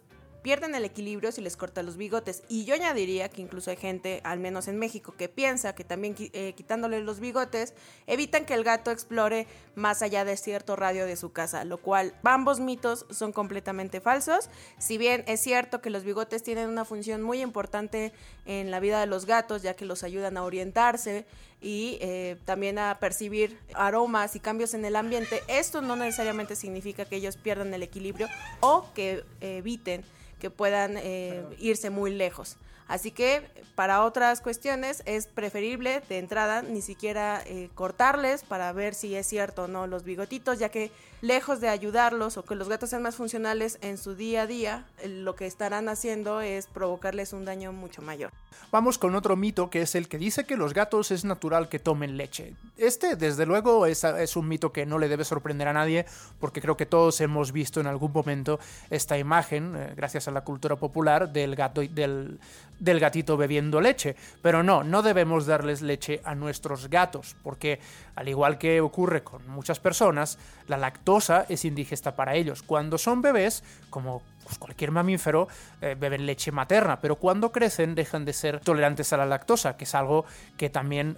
pierden 0.47 0.77
el 0.77 0.85
equilibrio 0.85 1.33
si 1.33 1.41
les 1.41 1.57
corta 1.57 1.83
los 1.83 1.97
bigotes. 1.97 2.45
Y 2.49 2.67
yo 2.67 2.75
añadiría 2.75 3.29
que 3.29 3.43
incluso 3.43 3.73
hay 3.73 3.77
gente, 3.77 4.21
al 4.23 4.39
menos 4.39 4.69
en 4.69 4.79
México, 4.79 5.13
que 5.19 5.29
piensa 5.29 5.75
que 5.75 5.83
también 5.83 6.15
eh, 6.21 6.53
quitándole 6.57 7.01
los 7.01 7.19
bigotes 7.19 7.75
evitan 8.07 8.45
que 8.45 8.55
el 8.55 8.63
gato 8.63 8.93
explore 8.93 9.49
más 9.75 10.03
allá 10.03 10.25
de 10.25 10.37
cierto 10.37 10.77
radio 10.77 11.05
de 11.05 11.17
su 11.17 11.33
casa, 11.33 11.65
lo 11.65 11.79
cual 11.79 12.15
ambos 12.23 12.61
mitos 12.61 13.07
son 13.11 13.33
completamente 13.33 14.01
falsos. 14.01 14.49
Si 14.79 14.99
bien 14.99 15.25
es 15.27 15.41
cierto 15.41 15.81
que 15.81 15.91
los 15.91 16.05
bigotes 16.05 16.45
tienen 16.45 16.69
una 16.69 16.85
función 16.85 17.23
muy 17.23 17.43
importante 17.43 18.13
en 18.45 18.71
la 18.71 18.79
vida 18.79 19.01
de 19.01 19.07
los 19.07 19.27
gatos, 19.27 19.63
ya 19.63 19.75
que 19.75 19.85
los 19.85 20.05
ayudan 20.05 20.37
a 20.37 20.45
orientarse 20.45 21.27
y 21.61 21.99
eh, 22.01 22.37
también 22.45 22.79
a 22.79 23.01
percibir 23.01 23.59
aromas 23.75 24.37
y 24.37 24.39
cambios 24.39 24.75
en 24.75 24.85
el 24.85 24.95
ambiente, 24.95 25.43
esto 25.49 25.83
no 25.83 25.97
necesariamente 25.97 26.55
significa 26.55 27.05
que 27.05 27.17
ellos 27.17 27.37
pierdan 27.37 27.75
el 27.75 27.83
equilibrio 27.83 28.29
o 28.61 28.87
que 28.95 29.25
eviten 29.41 30.05
que 30.39 30.51
puedan 30.51 30.97
eh, 30.97 31.45
irse 31.59 31.91
muy 31.91 32.11
lejos. 32.13 32.57
Así 32.89 33.11
que 33.11 33.43
para 33.75 34.05
otras 34.05 34.41
cuestiones 34.41 35.03
es 35.07 35.27
preferible 35.27 36.03
de 36.09 36.19
entrada 36.19 36.63
ni 36.63 36.81
siquiera 36.81 37.43
eh, 37.45 37.69
cortarles 37.75 38.43
para 38.43 38.73
ver 38.73 38.95
si 38.95 39.15
es 39.15 39.27
cierto 39.27 39.65
o 39.65 39.69
no 39.69 39.87
los 39.87 40.05
bigotitos, 40.05 40.59
ya 40.59 40.71
que 40.71 40.91
lejos 41.21 41.61
de 41.61 41.69
ayudarlos 41.69 42.37
o 42.37 42.45
que 42.45 42.55
los 42.55 42.69
gatos 42.69 42.91
sean 42.91 43.03
más 43.03 43.17
funcionales 43.17 43.79
en 43.83 43.99
su 43.99 44.15
día 44.15 44.43
a 44.43 44.47
día, 44.47 44.87
eh, 44.99 45.09
lo 45.09 45.35
que 45.35 45.47
estarán 45.47 45.89
haciendo 45.89 46.41
es 46.41 46.67
provocarles 46.67 47.33
un 47.33 47.45
daño 47.45 47.73
mucho 47.73 48.03
mayor. 48.03 48.31
Vamos 48.73 48.99
con 48.99 49.15
otro 49.15 49.37
mito 49.37 49.71
que 49.71 49.83
es 49.83 49.95
el 49.95 50.09
que 50.09 50.19
dice 50.19 50.45
que 50.45 50.57
los 50.57 50.75
gatos 50.75 51.11
es 51.11 51.25
natural 51.25 51.69
que 51.69 51.79
tomen 51.79 52.17
leche. 52.17 52.55
Este, 52.77 53.17
desde 53.17 53.47
luego, 53.47 53.87
es, 53.87 54.05
un 54.37 54.49
mito 54.49 54.73
que 54.73 54.87
no 54.87 54.99
le 54.99 55.09
debe 55.09 55.25
sorprender 55.25 55.69
a 55.69 55.73
nadie 55.73 56.07
porque 56.41 56.61
creo 56.61 56.77
que 56.77 56.87
todos 56.87 57.21
hemos 57.21 57.53
visto 57.53 57.81
en 57.81 57.87
algún 57.87 58.13
momento 58.13 58.59
esta 58.91 59.19
imagen, 59.19 59.75
eh, 59.77 59.93
gracias 59.97 60.29
a 60.29 60.31
la 60.31 60.43
cultura 60.43 60.77
popular, 60.77 61.33
del, 61.33 61.55
gato, 61.55 61.81
del, 61.83 62.39
del 62.79 63.01
gatito 63.01 63.37
bebiendo 63.37 63.81
leche. 63.81 64.17
Pero 64.43 64.63
no, 64.63 64.85
no 64.85 65.03
debemos 65.03 65.47
darles 65.47 65.83
leche 65.83 66.21
a 66.25 66.35
nuestros 66.35 66.89
gatos 66.89 67.37
porque, 67.43 67.81
al 68.15 68.29
igual 68.29 68.59
que 68.59 68.81
ocurre 68.81 69.23
con 69.23 69.49
muchas 69.49 69.81
personas, 69.81 70.39
la 70.67 70.77
lactosa 70.77 71.47
es 71.49 71.65
indigesta 71.65 72.17
para 72.17 72.35
ellos. 72.35 72.63
Cuando 72.63 72.99
son 72.99 73.23
bebés, 73.23 73.63
como 73.91 74.23
pues, 74.47 74.59
cualquier 74.59 74.93
mamífero, 74.93 75.49
eh, 75.81 75.97
beben 75.99 76.25
leche 76.25 76.53
materna, 76.53 77.01
pero 77.01 77.17
cuando 77.17 77.51
crecen 77.51 77.97
dejan 77.97 78.25
de 78.25 78.33
ser 78.33 78.61
tolerantes 78.61 79.13
a 79.13 79.17
la 79.17 79.27
lactosa, 79.27 79.77
que 79.77 79.83
es 79.83 79.95
algo 79.97 80.25
que 80.57 80.71
también 80.71 81.17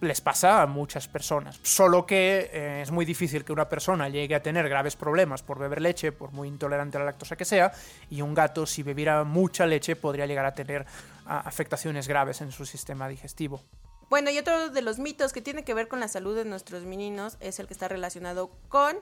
les 0.00 0.20
pasa 0.20 0.60
a 0.60 0.66
muchas 0.66 1.06
personas. 1.06 1.60
Solo 1.62 2.04
que 2.04 2.50
eh, 2.52 2.82
es 2.82 2.90
muy 2.90 3.04
difícil 3.04 3.44
que 3.44 3.52
una 3.52 3.68
persona 3.68 4.08
llegue 4.08 4.34
a 4.34 4.42
tener 4.42 4.68
graves 4.68 4.96
problemas 4.96 5.44
por 5.44 5.60
beber 5.60 5.80
leche, 5.80 6.10
por 6.10 6.32
muy 6.32 6.48
intolerante 6.48 6.96
a 6.96 7.00
la 7.00 7.06
lactosa 7.06 7.36
que 7.36 7.44
sea, 7.44 7.70
y 8.10 8.22
un 8.22 8.34
gato 8.34 8.66
si 8.66 8.82
bebiera 8.82 9.22
mucha 9.22 9.64
leche 9.64 9.94
podría 9.94 10.26
llegar 10.26 10.44
a 10.44 10.54
tener 10.54 10.84
afectaciones 11.26 12.08
graves 12.08 12.40
en 12.40 12.50
su 12.50 12.66
sistema 12.66 13.06
digestivo. 13.06 13.62
Bueno, 14.10 14.30
y 14.30 14.38
otro 14.38 14.70
de 14.70 14.82
los 14.82 14.98
mitos 14.98 15.32
que 15.32 15.42
tiene 15.42 15.64
que 15.64 15.74
ver 15.74 15.86
con 15.86 16.00
la 16.00 16.08
salud 16.08 16.34
de 16.34 16.46
nuestros 16.46 16.84
meninos 16.84 17.36
es 17.40 17.60
el 17.60 17.66
que 17.66 17.74
está 17.74 17.88
relacionado 17.88 18.50
con 18.68 18.96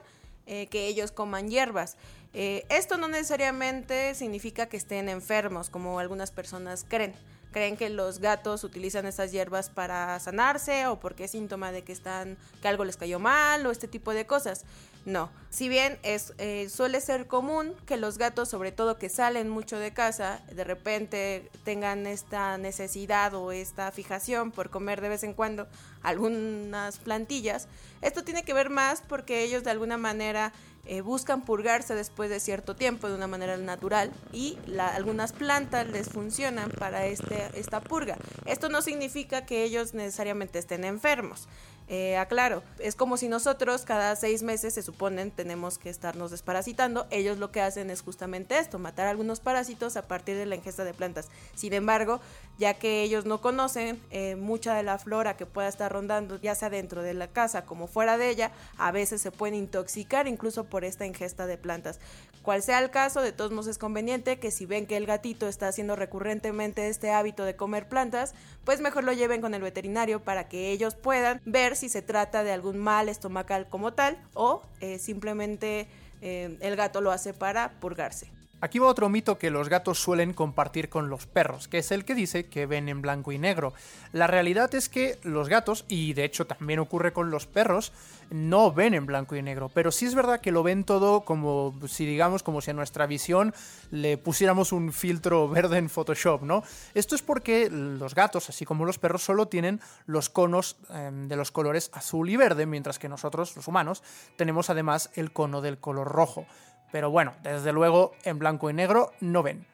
eh, 0.47 0.67
que 0.67 0.87
ellos 0.87 1.11
coman 1.11 1.49
hierbas. 1.49 1.97
Eh, 2.33 2.65
esto 2.69 2.97
no 2.97 3.07
necesariamente 3.07 4.15
significa 4.15 4.67
que 4.67 4.77
estén 4.77 5.09
enfermos, 5.09 5.69
como 5.69 5.99
algunas 5.99 6.31
personas 6.31 6.85
creen. 6.87 7.13
Creen 7.51 7.77
que 7.77 7.89
los 7.89 8.19
gatos 8.19 8.63
utilizan 8.63 9.05
estas 9.05 9.31
hierbas 9.31 9.69
para 9.69 10.19
sanarse 10.19 10.87
o 10.87 10.99
porque 10.99 11.25
es 11.25 11.31
síntoma 11.31 11.71
de 11.71 11.83
que 11.83 11.93
están 11.93 12.37
que 12.61 12.67
algo 12.67 12.85
les 12.85 12.97
cayó 12.97 13.19
mal 13.19 13.65
o 13.65 13.71
este 13.71 13.87
tipo 13.87 14.13
de 14.13 14.25
cosas. 14.25 14.65
No, 15.05 15.29
si 15.49 15.69
bien 15.69 15.97
es 16.03 16.33
eh, 16.37 16.67
suele 16.69 16.99
ser 16.99 17.27
común 17.27 17.73
que 17.85 17.97
los 17.97 18.17
gatos, 18.17 18.49
sobre 18.49 18.71
todo 18.71 18.97
que 18.97 19.09
salen 19.09 19.49
mucho 19.49 19.79
de 19.79 19.93
casa, 19.93 20.41
de 20.51 20.63
repente 20.63 21.49
tengan 21.63 22.05
esta 22.07 22.57
necesidad 22.57 23.33
o 23.33 23.51
esta 23.51 23.91
fijación 23.91 24.51
por 24.51 24.69
comer 24.69 24.99
de 24.99 25.09
vez 25.09 25.23
en 25.23 25.33
cuando 25.33 25.67
algunas 26.03 26.97
plantillas, 26.97 27.67
esto 28.01 28.23
tiene 28.23 28.43
que 28.43 28.53
ver 28.53 28.69
más 28.69 29.01
porque 29.01 29.43
ellos 29.43 29.63
de 29.63 29.71
alguna 29.71 29.97
manera 29.97 30.51
eh, 30.89 31.01
buscan 31.01 31.41
purgarse 31.41 31.95
después 31.95 32.29
de 32.29 32.39
cierto 32.39 32.73
tiempo 32.75 33.09
de 33.09 33.15
una 33.15 33.27
manera 33.27 33.57
natural 33.57 34.09
y 34.31 34.57
algunas 34.79 35.33
plantas 35.33 35.85
les 35.87 36.07
funcionan 36.07 36.71
para 36.71 37.07
este, 37.07 37.49
esta 37.55 37.81
purga. 37.81 38.17
Esto 38.45 38.69
no 38.69 38.81
significa 38.81 39.45
que 39.45 39.63
ellos 39.63 39.93
necesariamente 39.93 40.59
estén 40.59 40.85
enfermos. 40.85 41.49
Eh, 41.89 42.17
aclaro, 42.17 42.63
es 42.79 42.95
como 42.95 43.15
si 43.15 43.29
nosotros 43.29 43.83
cada 43.83 44.13
seis 44.17 44.43
meses 44.43 44.73
se 44.73 44.81
suponen 44.81 45.31
tenemos 45.31 45.77
que 45.77 45.89
estarnos 45.89 46.31
desparasitando. 46.31 47.07
Ellos 47.11 47.37
lo 47.37 47.51
que 47.51 47.61
hacen 47.61 47.89
es 47.89 48.01
justamente 48.01 48.59
esto, 48.59 48.77
matar 48.77 49.07
algunos 49.07 49.39
parásitos 49.39 49.95
a 49.95 50.01
partir 50.01 50.35
de 50.35 50.45
la 50.45 50.55
ingesta 50.55 50.83
de 50.83 50.93
plantas. 50.93 51.29
Sin 51.55 51.71
embargo, 51.73 52.19
ya 52.57 52.73
que 52.73 53.03
ellos 53.03 53.25
no 53.25 53.39
conocen 53.39 54.01
eh, 54.11 54.35
mucha 54.35 54.75
de 54.75 54.83
la 54.83 54.97
flora 54.97 55.37
que 55.37 55.45
pueda 55.45 55.69
estar 55.69 55.91
rondando, 55.91 56.41
ya 56.41 56.55
sea 56.55 56.69
dentro 56.69 57.03
de 57.03 57.13
la 57.13 57.27
casa 57.27 57.65
como 57.65 57.87
fuera 57.87 58.17
de 58.17 58.29
ella, 58.29 58.51
a 58.77 58.91
veces 58.91 59.21
se 59.21 59.31
pueden 59.31 59.55
intoxicar 59.55 60.27
incluso 60.27 60.65
por 60.65 60.83
esta 60.83 61.05
ingesta 61.05 61.45
de 61.45 61.57
plantas. 61.57 61.99
Cual 62.47 62.63
sea 62.63 62.79
el 62.79 62.91
caso, 62.91 63.21
de 63.21 63.33
todos 63.33 63.51
modos 63.51 63.67
es 63.67 63.77
conveniente 63.77 64.39
que 64.39 64.51
si 64.51 64.65
ven 64.65 64.87
que 64.87 64.95
el 64.95 65.05
gatito 65.05 65.49
está 65.49 65.67
haciendo 65.67 65.97
recurrentemente 65.97 66.87
este 66.87 67.11
hábito 67.11 67.43
de 67.43 67.57
comer 67.57 67.89
plantas, 67.89 68.35
pues 68.63 68.79
mejor 68.79 69.03
lo 69.03 69.11
lleven 69.11 69.41
con 69.41 69.53
el 69.53 69.61
veterinario 69.61 70.23
para 70.23 70.47
que 70.47 70.71
ellos 70.71 70.95
puedan 70.95 71.41
ver 71.43 71.75
si 71.75 71.89
se 71.89 72.01
trata 72.01 72.45
de 72.45 72.53
algún 72.53 72.77
mal 72.77 73.09
estomacal 73.09 73.67
como 73.67 73.91
tal 73.91 74.17
o 74.33 74.61
eh, 74.79 74.97
simplemente 74.97 75.89
eh, 76.21 76.57
el 76.61 76.77
gato 76.77 77.01
lo 77.01 77.11
hace 77.11 77.33
para 77.33 77.81
purgarse. 77.81 78.36
Aquí 78.59 78.79
va 78.79 78.87
otro 78.87 79.07
mito 79.07 79.37
que 79.37 79.51
los 79.51 79.69
gatos 79.69 79.99
suelen 79.99 80.33
compartir 80.33 80.89
con 80.89 81.09
los 81.09 81.27
perros, 81.27 81.67
que 81.67 81.77
es 81.77 81.91
el 81.91 82.05
que 82.05 82.15
dice 82.15 82.47
que 82.47 82.65
ven 82.65 82.89
en 82.89 83.03
blanco 83.03 83.31
y 83.31 83.37
negro. 83.37 83.73
La 84.13 84.25
realidad 84.25 84.73
es 84.73 84.89
que 84.89 85.19
los 85.21 85.47
gatos, 85.47 85.85
y 85.87 86.13
de 86.13 86.23
hecho 86.23 86.47
también 86.47 86.79
ocurre 86.79 87.13
con 87.13 87.29
los 87.29 87.45
perros, 87.45 87.91
no 88.31 88.71
ven 88.71 88.95
en 88.95 89.05
blanco 89.05 89.35
y 89.35 89.43
negro, 89.43 89.69
pero 89.73 89.91
sí 89.91 90.05
es 90.05 90.15
verdad 90.15 90.41
que 90.41 90.51
lo 90.51 90.63
ven 90.63 90.83
todo 90.85 91.21
como 91.21 91.75
si 91.87 92.05
digamos 92.05 92.43
como 92.43 92.61
si 92.61 92.71
a 92.71 92.73
nuestra 92.73 93.05
visión 93.05 93.53
le 93.91 94.17
pusiéramos 94.17 94.71
un 94.71 94.91
filtro 94.91 95.47
verde 95.49 95.77
en 95.77 95.89
Photoshop, 95.89 96.41
¿no? 96.41 96.63
Esto 96.95 97.13
es 97.13 97.21
porque 97.21 97.69
los 97.69 98.15
gatos, 98.15 98.49
así 98.49 98.65
como 98.65 98.85
los 98.85 98.97
perros, 98.97 99.23
solo 99.23 99.47
tienen 99.47 99.79
los 100.07 100.29
conos 100.29 100.77
em, 100.89 101.27
de 101.27 101.35
los 101.35 101.51
colores 101.51 101.91
azul 101.93 102.27
y 102.29 102.35
verde, 102.35 102.65
mientras 102.65 102.97
que 102.97 103.07
nosotros, 103.07 103.55
los 103.55 103.67
humanos, 103.67 104.01
tenemos 104.35 104.71
además 104.71 105.11
el 105.13 105.31
cono 105.31 105.61
del 105.61 105.77
color 105.77 106.07
rojo. 106.07 106.47
Pero 106.91 107.09
bueno, 107.11 107.33
desde 107.43 107.71
luego 107.73 108.13
en 108.23 108.39
blanco 108.39 108.69
y 108.69 108.73
negro 108.73 109.11
no 109.19 109.43
ven. 109.43 109.65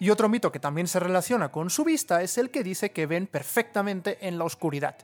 Y 0.00 0.10
otro 0.10 0.28
mito 0.28 0.52
que 0.52 0.60
también 0.60 0.86
se 0.86 1.00
relaciona 1.00 1.50
con 1.50 1.70
su 1.70 1.84
vista 1.84 2.22
es 2.22 2.38
el 2.38 2.50
que 2.50 2.62
dice 2.62 2.92
que 2.92 3.06
ven 3.06 3.26
perfectamente 3.26 4.18
en 4.26 4.38
la 4.38 4.44
oscuridad. 4.44 4.96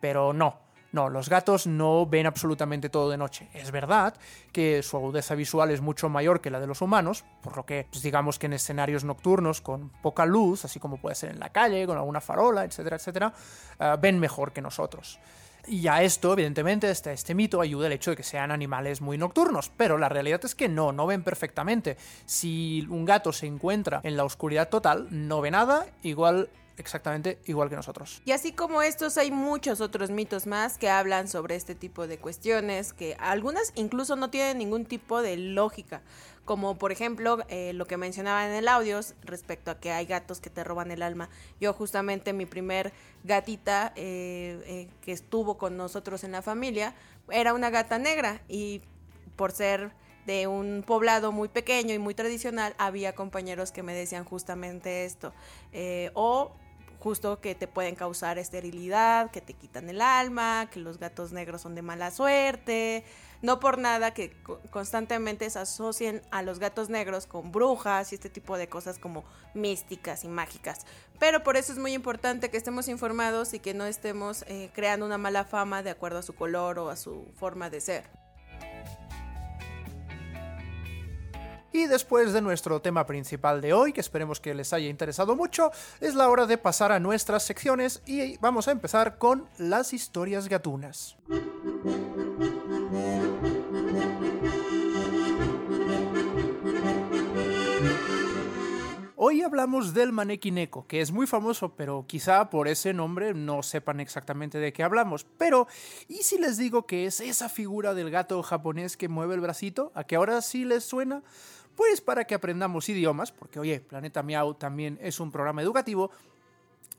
Pero 0.00 0.32
no, 0.32 0.58
no, 0.90 1.10
los 1.10 1.28
gatos 1.28 1.66
no 1.66 2.06
ven 2.06 2.26
absolutamente 2.26 2.88
todo 2.88 3.10
de 3.10 3.18
noche. 3.18 3.48
Es 3.52 3.70
verdad 3.70 4.14
que 4.52 4.82
su 4.82 4.96
agudeza 4.96 5.34
visual 5.34 5.70
es 5.70 5.82
mucho 5.82 6.08
mayor 6.08 6.40
que 6.40 6.50
la 6.50 6.60
de 6.60 6.66
los 6.66 6.80
humanos, 6.80 7.24
por 7.42 7.56
lo 7.56 7.66
que 7.66 7.86
pues, 7.90 8.02
digamos 8.02 8.38
que 8.38 8.46
en 8.46 8.54
escenarios 8.54 9.04
nocturnos 9.04 9.60
con 9.60 9.90
poca 9.90 10.24
luz, 10.24 10.64
así 10.64 10.80
como 10.80 10.96
puede 10.96 11.14
ser 11.14 11.30
en 11.30 11.40
la 11.40 11.50
calle, 11.50 11.86
con 11.86 11.98
alguna 11.98 12.22
farola, 12.22 12.64
etcétera, 12.64 12.96
etcétera, 12.96 13.34
eh, 13.78 13.96
ven 14.00 14.18
mejor 14.18 14.52
que 14.52 14.62
nosotros. 14.62 15.18
Y 15.68 15.86
a 15.86 16.02
esto, 16.02 16.32
evidentemente, 16.32 16.90
este, 16.90 17.12
este 17.12 17.34
mito 17.34 17.60
ayuda 17.60 17.86
el 17.86 17.92
hecho 17.92 18.10
de 18.10 18.16
que 18.16 18.22
sean 18.22 18.50
animales 18.50 19.00
muy 19.00 19.18
nocturnos, 19.18 19.70
pero 19.76 19.98
la 19.98 20.08
realidad 20.08 20.40
es 20.44 20.54
que 20.54 20.68
no, 20.68 20.92
no 20.92 21.06
ven 21.06 21.22
perfectamente. 21.22 21.98
Si 22.24 22.86
un 22.88 23.04
gato 23.04 23.32
se 23.32 23.46
encuentra 23.46 24.00
en 24.02 24.16
la 24.16 24.24
oscuridad 24.24 24.70
total, 24.70 25.08
no 25.10 25.40
ve 25.40 25.50
nada, 25.50 25.86
igual 26.02 26.48
exactamente 26.78 27.38
igual 27.46 27.68
que 27.68 27.76
nosotros. 27.76 28.22
Y 28.24 28.32
así 28.32 28.52
como 28.52 28.82
estos, 28.82 29.18
hay 29.18 29.30
muchos 29.30 29.80
otros 29.80 30.10
mitos 30.10 30.46
más 30.46 30.78
que 30.78 30.88
hablan 30.88 31.28
sobre 31.28 31.56
este 31.56 31.74
tipo 31.74 32.06
de 32.06 32.18
cuestiones, 32.18 32.92
que 32.92 33.16
algunas 33.18 33.72
incluso 33.74 34.16
no 34.16 34.30
tienen 34.30 34.58
ningún 34.58 34.84
tipo 34.84 35.20
de 35.20 35.36
lógica, 35.36 36.02
como 36.48 36.78
por 36.78 36.92
ejemplo 36.92 37.44
eh, 37.48 37.74
lo 37.74 37.86
que 37.86 37.98
mencionaba 37.98 38.46
en 38.46 38.54
el 38.54 38.68
audio 38.68 39.00
respecto 39.20 39.70
a 39.70 39.78
que 39.78 39.92
hay 39.92 40.06
gatos 40.06 40.40
que 40.40 40.48
te 40.48 40.64
roban 40.64 40.90
el 40.90 41.02
alma. 41.02 41.28
Yo 41.60 41.74
justamente 41.74 42.32
mi 42.32 42.46
primer 42.46 42.94
gatita 43.22 43.92
eh, 43.96 44.58
eh, 44.64 44.88
que 45.02 45.12
estuvo 45.12 45.58
con 45.58 45.76
nosotros 45.76 46.24
en 46.24 46.32
la 46.32 46.40
familia 46.40 46.94
era 47.30 47.52
una 47.52 47.68
gata 47.68 47.98
negra 47.98 48.40
y 48.48 48.80
por 49.36 49.52
ser 49.52 49.90
de 50.24 50.46
un 50.46 50.84
poblado 50.86 51.32
muy 51.32 51.48
pequeño 51.48 51.92
y 51.92 51.98
muy 51.98 52.14
tradicional, 52.14 52.74
había 52.78 53.14
compañeros 53.14 53.70
que 53.70 53.82
me 53.82 53.92
decían 53.92 54.24
justamente 54.24 55.04
esto. 55.04 55.34
o 56.14 56.52
justo 56.98 57.40
que 57.40 57.54
te 57.54 57.68
pueden 57.68 57.94
causar 57.94 58.38
esterilidad, 58.38 59.30
que 59.30 59.40
te 59.40 59.52
quitan 59.52 59.88
el 59.88 60.00
alma, 60.00 60.68
que 60.72 60.80
los 60.80 60.98
gatos 60.98 61.32
negros 61.32 61.60
son 61.60 61.74
de 61.74 61.82
mala 61.82 62.10
suerte. 62.10 63.04
No 63.40 63.60
por 63.60 63.78
nada 63.78 64.12
que 64.12 64.36
constantemente 64.70 65.48
se 65.48 65.58
asocien 65.60 66.22
a 66.30 66.42
los 66.42 66.58
gatos 66.58 66.88
negros 66.88 67.26
con 67.26 67.52
brujas 67.52 68.12
y 68.12 68.16
este 68.16 68.30
tipo 68.30 68.58
de 68.58 68.68
cosas 68.68 68.98
como 68.98 69.24
místicas 69.54 70.24
y 70.24 70.28
mágicas. 70.28 70.86
Pero 71.18 71.42
por 71.42 71.56
eso 71.56 71.72
es 71.72 71.78
muy 71.78 71.92
importante 71.92 72.50
que 72.50 72.56
estemos 72.56 72.88
informados 72.88 73.54
y 73.54 73.60
que 73.60 73.74
no 73.74 73.84
estemos 73.84 74.42
eh, 74.48 74.70
creando 74.74 75.06
una 75.06 75.18
mala 75.18 75.44
fama 75.44 75.82
de 75.82 75.90
acuerdo 75.90 76.18
a 76.18 76.22
su 76.22 76.34
color 76.34 76.78
o 76.78 76.90
a 76.90 76.96
su 76.96 77.26
forma 77.36 77.70
de 77.70 77.80
ser. 77.80 78.04
Y 81.72 81.86
después 81.86 82.32
de 82.32 82.40
nuestro 82.40 82.80
tema 82.80 83.06
principal 83.06 83.60
de 83.60 83.72
hoy, 83.72 83.92
que 83.92 84.00
esperemos 84.00 84.40
que 84.40 84.54
les 84.54 84.72
haya 84.72 84.88
interesado 84.88 85.36
mucho, 85.36 85.70
es 86.00 86.14
la 86.14 86.28
hora 86.28 86.46
de 86.46 86.56
pasar 86.56 86.92
a 86.92 86.98
nuestras 86.98 87.42
secciones 87.42 88.02
y 88.06 88.38
vamos 88.38 88.68
a 88.68 88.72
empezar 88.72 89.18
con 89.18 89.46
las 89.58 89.92
historias 89.92 90.48
gatunas. 90.48 91.16
Hoy 99.16 99.42
hablamos 99.42 99.92
del 99.92 100.14
Neko, 100.14 100.86
que 100.86 101.02
es 101.02 101.12
muy 101.12 101.26
famoso, 101.26 101.74
pero 101.76 102.06
quizá 102.06 102.48
por 102.48 102.66
ese 102.66 102.94
nombre 102.94 103.34
no 103.34 103.62
sepan 103.62 104.00
exactamente 104.00 104.58
de 104.58 104.72
qué 104.72 104.82
hablamos. 104.82 105.26
Pero, 105.36 105.66
¿y 106.08 106.22
si 106.22 106.38
les 106.38 106.56
digo 106.56 106.86
que 106.86 107.04
es 107.04 107.20
esa 107.20 107.50
figura 107.50 107.92
del 107.92 108.10
gato 108.10 108.42
japonés 108.42 108.96
que 108.96 109.08
mueve 109.08 109.34
el 109.34 109.40
bracito? 109.40 109.92
¿A 109.94 110.04
que 110.04 110.16
ahora 110.16 110.40
sí 110.40 110.64
les 110.64 110.84
suena? 110.84 111.22
Pues 111.76 112.00
para 112.00 112.24
que 112.24 112.34
aprendamos 112.34 112.88
idiomas, 112.88 113.32
porque 113.32 113.60
oye, 113.60 113.80
Planeta 113.80 114.22
Miau 114.22 114.54
también 114.54 114.98
es 115.02 115.20
un 115.20 115.30
programa 115.30 115.60
educativo, 115.60 116.10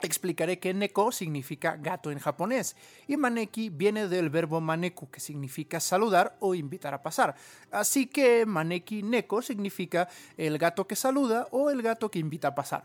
explicaré 0.06 0.58
que 0.58 0.74
neko 0.74 1.12
significa 1.12 1.76
gato 1.76 2.10
en 2.10 2.18
japonés 2.18 2.76
y 3.06 3.16
maneki 3.16 3.70
viene 3.70 4.08
del 4.08 4.30
verbo 4.30 4.60
maneku 4.60 5.10
que 5.10 5.20
significa 5.20 5.80
saludar 5.80 6.36
o 6.40 6.54
invitar 6.54 6.94
a 6.94 7.02
pasar. 7.02 7.34
Así 7.70 8.06
que 8.06 8.46
maneki 8.46 9.02
neko 9.02 9.42
significa 9.42 10.08
el 10.36 10.58
gato 10.58 10.86
que 10.86 10.96
saluda 10.96 11.48
o 11.50 11.70
el 11.70 11.82
gato 11.82 12.10
que 12.10 12.18
invita 12.18 12.48
a 12.48 12.54
pasar. 12.54 12.84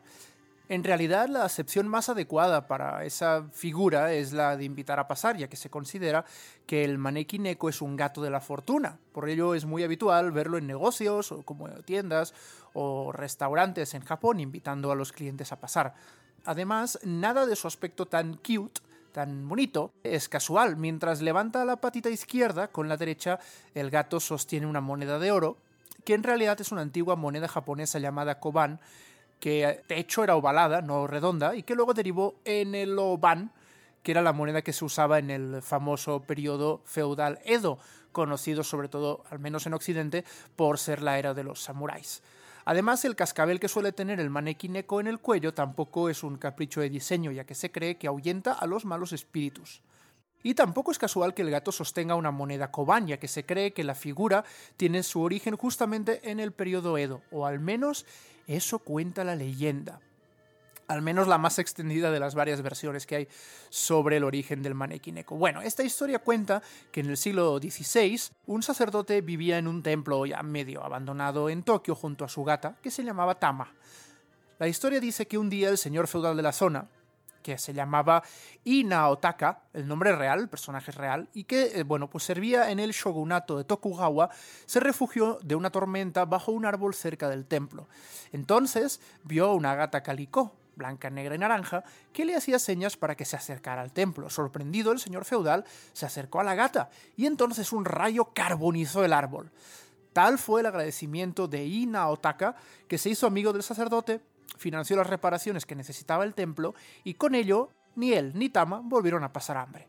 En 0.67 0.83
realidad, 0.83 1.29
la 1.29 1.45
acepción 1.45 1.87
más 1.87 2.09
adecuada 2.09 2.67
para 2.67 3.05
esa 3.05 3.43
figura 3.51 4.13
es 4.13 4.33
la 4.33 4.57
de 4.57 4.65
invitar 4.65 4.99
a 4.99 5.07
pasar, 5.07 5.37
ya 5.37 5.47
que 5.47 5.57
se 5.57 5.69
considera 5.69 6.25
que 6.65 6.83
el 6.83 6.97
maneki 6.97 7.37
neko 7.37 7.69
es 7.69 7.83
un 7.83 7.95
gato 7.95 8.21
de 8.23 8.31
la 8.31 8.41
fortuna. 8.41 8.97
Por 9.11 9.29
ello 9.29 9.53
es 9.53 9.65
muy 9.65 9.83
habitual 9.83 10.31
verlo 10.31 10.57
en 10.57 10.65
negocios 10.65 11.31
o 11.31 11.43
como 11.43 11.69
tiendas 11.83 12.33
o 12.73 13.11
restaurantes 13.11 13.93
en 13.93 14.03
Japón 14.03 14.39
invitando 14.39 14.91
a 14.91 14.95
los 14.95 15.11
clientes 15.11 15.51
a 15.51 15.59
pasar. 15.59 15.93
Además, 16.45 16.99
nada 17.03 17.45
de 17.45 17.55
su 17.55 17.67
aspecto 17.67 18.07
tan 18.07 18.35
cute 18.37 18.81
tan 19.15 19.47
bonito, 19.47 19.93
es 20.03 20.27
casual. 20.27 20.75
Mientras 20.75 21.21
levanta 21.21 21.63
la 21.63 21.77
patita 21.77 22.09
izquierda, 22.09 22.67
con 22.67 22.89
la 22.89 22.97
derecha 22.97 23.39
el 23.73 23.89
gato 23.89 24.19
sostiene 24.19 24.65
una 24.65 24.81
moneda 24.81 25.19
de 25.19 25.31
oro, 25.31 25.55
que 26.03 26.15
en 26.15 26.23
realidad 26.23 26.59
es 26.59 26.73
una 26.73 26.81
antigua 26.81 27.15
moneda 27.15 27.47
japonesa 27.47 27.97
llamada 27.99 28.41
koban, 28.41 28.81
que 29.39 29.83
de 29.87 29.99
hecho 29.99 30.23
era 30.23 30.35
ovalada, 30.35 30.81
no 30.81 31.07
redonda, 31.07 31.55
y 31.55 31.63
que 31.63 31.75
luego 31.75 31.93
derivó 31.93 32.35
en 32.45 32.75
el 32.75 32.97
oban, 32.97 33.51
que 34.03 34.11
era 34.11 34.21
la 34.21 34.33
moneda 34.33 34.61
que 34.61 34.73
se 34.73 34.85
usaba 34.85 35.19
en 35.19 35.31
el 35.31 35.61
famoso 35.61 36.21
periodo 36.21 36.81
feudal 36.85 37.39
Edo, 37.43 37.79
conocido 38.11 38.63
sobre 38.63 38.87
todo, 38.87 39.23
al 39.29 39.39
menos 39.39 39.65
en 39.65 39.73
Occidente, 39.73 40.23
por 40.55 40.79
ser 40.79 41.01
la 41.01 41.19
era 41.19 41.33
de 41.33 41.43
los 41.43 41.61
samuráis. 41.61 42.21
Además, 42.65 43.05
el 43.05 43.15
cascabel 43.15 43.59
que 43.59 43.67
suele 43.67 43.91
tener 43.91 44.19
el 44.19 44.31
maneki 44.31 44.69
neko 44.69 44.99
en 44.99 45.07
el 45.07 45.19
cuello 45.19 45.53
tampoco 45.53 46.09
es 46.09 46.23
un 46.23 46.37
capricho 46.37 46.81
de 46.81 46.89
diseño, 46.89 47.31
ya 47.31 47.43
que 47.43 47.53
se 47.53 47.71
cree 47.71 47.97
que 47.97 48.07
ahuyenta 48.07 48.53
a 48.53 48.65
los 48.65 48.85
malos 48.85 49.13
espíritus. 49.13 49.81
Y 50.45 50.53
tampoco 50.53 50.91
es 50.91 50.99
casual 50.99 51.33
que 51.33 51.41
el 51.41 51.49
gato 51.49 51.71
sostenga 51.71 52.13
una 52.13 52.29
moneda 52.29 52.69
koban, 52.69 53.07
ya 53.07 53.17
que 53.17 53.27
se 53.27 53.47
cree 53.47 53.73
que 53.73 53.83
la 53.83 53.95
figura 53.95 54.45
tiene 54.77 55.01
su 55.01 55.21
origen 55.21 55.57
justamente 55.57 56.29
en 56.29 56.39
el 56.39 56.51
periodo 56.51 56.99
Edo, 56.99 57.23
o 57.31 57.47
al 57.47 57.59
menos 57.59 58.05
eso 58.45 58.77
cuenta 58.77 59.23
la 59.23 59.35
leyenda 59.35 60.01
al 60.87 61.01
menos 61.01 61.27
la 61.27 61.39
más 61.39 61.57
extendida 61.57 62.11
de 62.11 62.19
las 62.19 62.35
varias 62.35 62.61
versiones 62.61 63.07
que 63.07 63.15
hay 63.15 63.27
sobre 63.71 64.17
el 64.17 64.23
origen 64.23 64.61
del 64.61 64.75
maneki 64.75 65.11
neko. 65.11 65.35
Bueno, 65.35 65.63
esta 65.63 65.81
historia 65.81 66.19
cuenta 66.19 66.61
que 66.91 66.99
en 66.99 67.09
el 67.09 67.17
siglo 67.17 67.57
XVI 67.57 68.21
un 68.45 68.61
sacerdote 68.61 69.21
vivía 69.21 69.57
en 69.57 69.67
un 69.67 69.81
templo 69.81 70.27
ya 70.27 70.43
medio 70.43 70.83
abandonado 70.83 71.49
en 71.49 71.63
Tokio 71.63 71.95
junto 71.95 72.23
a 72.23 72.29
su 72.29 72.43
gata, 72.43 72.77
que 72.83 72.91
se 72.91 73.03
llamaba 73.03 73.39
Tama. 73.39 73.73
La 74.59 74.67
historia 74.67 74.99
dice 74.99 75.25
que 75.25 75.39
un 75.39 75.49
día 75.49 75.69
el 75.69 75.79
señor 75.79 76.07
feudal 76.07 76.37
de 76.37 76.43
la 76.43 76.51
zona, 76.51 76.87
que 77.45 77.59
se 77.59 77.75
llamaba 77.75 78.23
Inaotaka, 78.63 79.61
el 79.73 79.87
nombre 79.87 80.15
real, 80.15 80.39
el 80.39 80.49
personaje 80.49 80.91
real, 80.91 81.29
y 81.31 81.43
que, 81.43 81.79
eh, 81.79 81.83
bueno, 81.83 82.09
pues 82.09 82.23
servía 82.23 82.71
en 82.71 82.79
el 82.79 82.89
shogunato 82.89 83.55
de 83.55 83.63
Tokugawa, 83.63 84.31
se 84.65 84.79
refugió 84.79 85.37
de 85.43 85.53
una 85.53 85.69
tormenta 85.69 86.25
bajo 86.25 86.51
un 86.51 86.65
árbol 86.65 86.95
cerca 86.95 87.29
del 87.29 87.45
templo. 87.45 87.87
Entonces 88.31 88.99
vio 89.23 89.53
una 89.53 89.75
gata 89.75 90.01
calicó, 90.01 90.55
blanca, 90.75 91.11
negra 91.11 91.35
y 91.35 91.37
naranja, 91.37 91.83
que 92.13 92.25
le 92.25 92.35
hacía 92.35 92.57
señas 92.57 92.97
para 92.97 93.13
que 93.13 93.25
se 93.25 93.35
acercara 93.35 93.83
al 93.83 93.91
templo. 93.91 94.27
Sorprendido, 94.31 94.91
el 94.91 94.97
señor 94.97 95.23
feudal 95.23 95.65
se 95.93 96.07
acercó 96.07 96.39
a 96.39 96.43
la 96.43 96.55
gata 96.55 96.89
y 97.15 97.27
entonces 97.27 97.71
un 97.71 97.85
rayo 97.85 98.31
carbonizó 98.33 99.05
el 99.05 99.13
árbol. 99.13 99.51
Tal 100.13 100.39
fue 100.39 100.61
el 100.61 100.65
agradecimiento 100.65 101.47
de 101.47 101.63
Ina 101.63 102.07
Otaka 102.07 102.55
que 102.87 102.97
se 102.97 103.11
hizo 103.11 103.27
amigo 103.27 103.53
del 103.53 103.61
sacerdote, 103.61 104.21
financió 104.57 104.95
las 104.95 105.07
reparaciones 105.07 105.65
que 105.65 105.75
necesitaba 105.75 106.23
el 106.23 106.33
templo 106.33 106.75
y 107.03 107.15
con 107.15 107.35
ello 107.35 107.69
ni 107.95 108.13
él 108.13 108.31
ni 108.35 108.49
Tama 108.49 108.81
volvieron 108.83 109.23
a 109.23 109.33
pasar 109.33 109.57
hambre. 109.57 109.87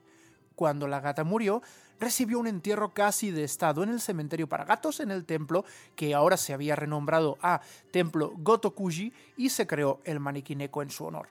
Cuando 0.54 0.88
la 0.88 1.00
gata 1.00 1.22
murió, 1.22 1.62
recibió 2.00 2.38
un 2.38 2.46
entierro 2.46 2.94
casi 2.94 3.30
de 3.30 3.44
estado 3.44 3.82
en 3.82 3.90
el 3.90 4.00
cementerio 4.00 4.48
para 4.48 4.64
gatos 4.64 5.00
en 5.00 5.10
el 5.10 5.24
templo, 5.24 5.64
que 5.94 6.14
ahora 6.14 6.36
se 6.36 6.54
había 6.54 6.76
renombrado 6.76 7.38
a 7.42 7.60
Templo 7.90 8.32
Gotokuji 8.36 9.12
y 9.36 9.50
se 9.50 9.66
creó 9.66 10.00
el 10.04 10.20
maniquí 10.20 10.56
neko 10.56 10.82
en 10.82 10.90
su 10.90 11.04
honor. 11.04 11.28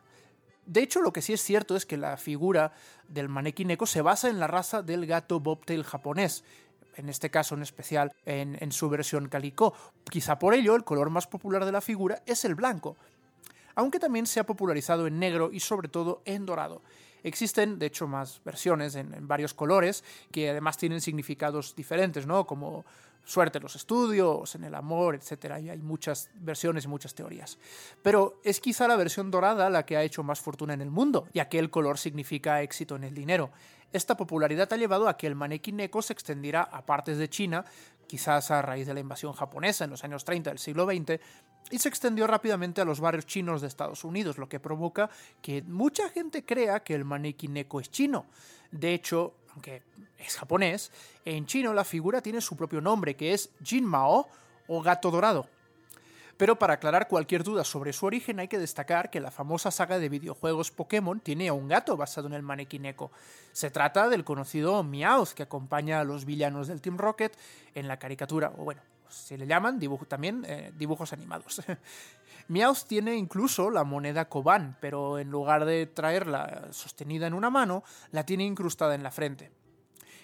De 0.66 0.82
hecho, 0.82 1.02
lo 1.02 1.14
que 1.14 1.22
sí 1.22 1.34
es 1.34 1.42
cierto 1.42 1.76
es 1.76 1.86
que 1.86 1.98
la 1.98 2.18
figura 2.18 2.74
del 3.08 3.30
maniquí 3.30 3.66
neko 3.66 3.86
se 3.86 4.02
basa 4.02 4.30
en 4.30 4.40
la 4.40 4.48
raza 4.48 4.82
del 4.82 5.06
gato 5.06 5.40
bobtail 5.40 5.84
japonés, 5.84 6.44
en 6.96 7.10
este 7.10 7.30
caso 7.30 7.56
en 7.56 7.62
especial 7.62 8.12
en, 8.26 8.58
en 8.60 8.72
su 8.72 8.90
versión 8.90 9.28
calico. 9.28 9.74
Quizá 10.10 10.40
por 10.40 10.54
ello 10.54 10.76
el 10.76 10.84
color 10.84 11.10
más 11.10 11.28
popular 11.28 11.66
de 11.66 11.72
la 11.72 11.82
figura 11.82 12.24
es 12.26 12.46
el 12.46 12.56
blanco, 12.56 12.96
aunque 13.76 14.00
también 14.00 14.26
se 14.26 14.40
ha 14.40 14.46
popularizado 14.46 15.08
en 15.08 15.20
negro 15.20 15.50
y 15.52 15.60
sobre 15.60 15.88
todo 15.88 16.22
en 16.26 16.46
dorado. 16.46 16.82
Existen, 17.24 17.80
de 17.80 17.88
hecho, 17.88 18.08
más 18.08 18.40
versiones 18.46 18.96
en, 18.96 19.28
varios 19.28 19.54
colores 19.54 20.04
que 20.32 20.50
además 20.52 20.78
tienen 20.78 21.02
significados 21.02 21.76
diferentes, 21.76 22.28
¿no? 22.28 22.46
Como 22.46 22.86
suerte 23.24 23.58
en 23.58 23.64
los 23.64 23.76
estudios, 23.76 24.54
en 24.54 24.64
el 24.64 24.76
amor, 24.76 25.16
etc. 25.16 25.56
Y 25.60 25.70
hay 25.70 25.82
muchas 25.82 26.30
versiones 26.36 26.86
y 26.86 26.88
muchas 26.88 27.16
teorías. 27.16 27.58
Pero 28.04 28.40
es 28.44 28.60
quizá 28.60 28.88
la 28.88 28.96
versión 28.96 29.32
dorada 29.32 29.72
la 29.72 29.88
que 29.88 29.98
ha 29.98 30.04
hecho 30.04 30.22
más 30.22 30.40
fortuna 30.40 30.76
en 30.76 30.82
el 30.82 30.92
mundo, 30.92 31.28
ya 31.34 31.50
que 31.50 31.58
el 31.58 31.72
color 31.72 31.98
significa 31.98 32.62
éxito 32.62 32.96
en 32.96 33.04
el 33.04 33.16
dinero. 33.16 33.50
Esta 33.92 34.16
popularidad 34.16 34.72
ha 34.72 34.78
llevado 34.78 35.08
a 35.08 35.18
que 35.18 35.26
el 35.26 35.36
maneki 35.36 35.72
neko 35.72 36.02
se 36.04 36.14
extendiera 36.14 36.62
a 36.62 36.86
partes 36.86 37.18
de 37.18 37.30
China, 37.30 37.66
quizás 38.08 38.52
a 38.52 38.62
raíz 38.62 38.86
de 38.86 38.94
la 38.94 39.00
invasión 39.00 39.34
japonesa 39.34 39.86
en 39.86 39.90
los 39.90 40.04
años 40.04 40.26
30 40.26 40.52
del 40.52 40.60
siglo 40.60 40.86
XX, 40.86 41.20
y 41.72 41.80
se 41.80 41.90
extendió 41.90 42.28
rápidamente 42.28 42.82
a 42.82 42.86
los 42.86 43.00
barrios 43.00 43.26
chinos 43.26 43.62
de 43.62 43.68
Estados 43.68 44.04
Unidos, 44.04 44.38
lo 44.38 44.48
que 44.48 44.60
provoca 44.60 45.10
que 45.42 45.62
mucha 45.64 46.10
gente 46.10 46.46
crea 46.46 46.82
que 46.82 46.94
el 46.94 47.06
maneki 47.06 47.48
neko 47.48 47.80
es 47.80 47.90
chino. 47.90 48.26
De 48.72 48.94
hecho, 48.94 49.34
aunque 49.54 49.82
es 50.20 50.36
japonés, 50.38 50.92
en 51.24 51.46
chino 51.46 51.74
la 51.74 51.84
figura 51.84 52.22
tiene 52.22 52.42
su 52.42 52.56
propio 52.56 52.82
nombre, 52.82 53.16
que 53.16 53.34
es 53.34 53.50
Jinmao 53.64 54.28
o 54.68 54.82
gato 54.82 55.10
dorado. 55.10 55.48
Pero 56.38 56.60
para 56.60 56.74
aclarar 56.74 57.08
cualquier 57.08 57.44
duda 57.44 57.64
sobre 57.64 57.94
su 57.94 58.06
origen 58.06 58.40
hay 58.40 58.50
que 58.50 58.60
destacar 58.60 59.10
que 59.10 59.22
la 59.22 59.32
famosa 59.32 59.72
saga 59.72 60.00
de 60.00 60.10
videojuegos 60.10 60.70
Pokémon 60.70 61.22
tiene 61.22 61.48
a 61.48 61.54
un 61.54 61.70
gato 61.70 61.96
basado 61.96 62.28
en 62.28 62.34
el 62.34 62.42
maneki 62.42 62.78
neko. 62.78 63.10
Se 63.54 63.72
trata 63.72 64.10
del 64.10 64.26
conocido 64.26 64.84
Meowth 64.84 65.30
que 65.30 65.44
acompaña 65.44 66.02
a 66.02 66.04
los 66.04 66.26
villanos 66.26 66.68
del 66.68 66.82
Team 66.82 66.98
Rocket 66.98 67.38
en 67.74 67.88
la 67.88 67.98
caricatura, 67.98 68.52
o 68.58 68.66
bueno, 68.66 68.82
se 69.10 69.38
le 69.38 69.48
llaman 69.48 69.80
dibujo, 69.80 70.06
también 70.06 70.46
eh, 70.48 70.72
dibujos 70.76 71.14
animados. 71.14 71.62
Meowth 72.48 72.86
tiene 72.88 73.16
incluso 73.16 73.72
la 73.72 73.84
moneda 73.84 74.30
Koban, 74.30 74.78
pero 74.80 75.18
en 75.18 75.30
lugar 75.30 75.66
de 75.66 75.88
traerla 75.88 76.68
sostenida 76.72 77.28
en 77.28 77.34
una 77.34 77.50
mano, 77.50 77.84
la 78.12 78.26
tiene 78.26 78.44
incrustada 78.46 78.94
en 78.94 79.04
la 79.04 79.12
frente. 79.12 79.52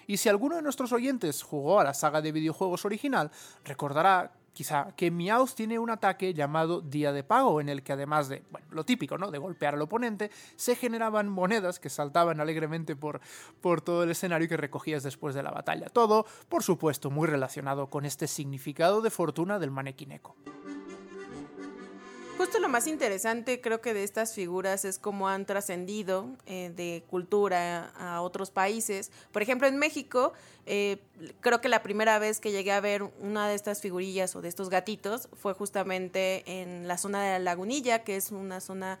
Y 0.06 0.16
si 0.16 0.28
alguno 0.28 0.56
de 0.56 0.62
nuestros 0.62 0.92
oyentes 0.92 1.42
jugó 1.42 1.80
a 1.80 1.84
la 1.84 1.94
saga 1.94 2.20
de 2.20 2.32
videojuegos 2.32 2.84
original, 2.84 3.30
recordará 3.64 4.32
quizá 4.52 4.92
que 4.96 5.10
Meowth 5.10 5.54
tiene 5.54 5.78
un 5.78 5.90
ataque 5.90 6.34
llamado 6.34 6.80
Día 6.80 7.12
de 7.12 7.24
Pago, 7.24 7.60
en 7.60 7.68
el 7.68 7.82
que 7.82 7.92
además 7.92 8.28
de, 8.28 8.42
bueno, 8.50 8.66
lo 8.70 8.84
típico, 8.84 9.18
¿no? 9.18 9.30
De 9.30 9.38
golpear 9.38 9.74
al 9.74 9.82
oponente, 9.82 10.30
se 10.56 10.76
generaban 10.76 11.28
monedas 11.28 11.78
que 11.78 11.90
saltaban 11.90 12.40
alegremente 12.40 12.96
por, 12.96 13.20
por 13.60 13.80
todo 13.80 14.02
el 14.04 14.10
escenario 14.10 14.48
que 14.48 14.56
recogías 14.56 15.02
después 15.02 15.34
de 15.34 15.42
la 15.42 15.50
batalla. 15.50 15.86
Todo, 15.88 16.26
por 16.48 16.62
supuesto, 16.62 17.10
muy 17.10 17.26
relacionado 17.26 17.88
con 17.88 18.04
este 18.04 18.26
significado 18.26 19.00
de 19.00 19.10
fortuna 19.10 19.58
del 19.58 19.70
manequineco. 19.70 20.36
Justo 22.42 22.58
lo 22.58 22.68
más 22.68 22.88
interesante 22.88 23.60
creo 23.60 23.80
que 23.80 23.94
de 23.94 24.02
estas 24.02 24.34
figuras 24.34 24.84
es 24.84 24.98
cómo 24.98 25.28
han 25.28 25.46
trascendido 25.46 26.26
eh, 26.46 26.72
de 26.74 27.04
cultura 27.08 27.92
a 27.96 28.20
otros 28.20 28.50
países. 28.50 29.12
Por 29.30 29.42
ejemplo, 29.42 29.68
en 29.68 29.76
México, 29.78 30.32
eh, 30.66 30.98
creo 31.40 31.60
que 31.60 31.68
la 31.68 31.84
primera 31.84 32.18
vez 32.18 32.40
que 32.40 32.50
llegué 32.50 32.72
a 32.72 32.80
ver 32.80 33.04
una 33.20 33.46
de 33.46 33.54
estas 33.54 33.80
figurillas 33.80 34.34
o 34.34 34.42
de 34.42 34.48
estos 34.48 34.70
gatitos 34.70 35.28
fue 35.34 35.54
justamente 35.54 36.42
en 36.60 36.88
la 36.88 36.98
zona 36.98 37.22
de 37.22 37.30
la 37.30 37.38
Lagunilla, 37.38 38.02
que 38.02 38.16
es 38.16 38.32
una 38.32 38.58
zona 38.58 38.98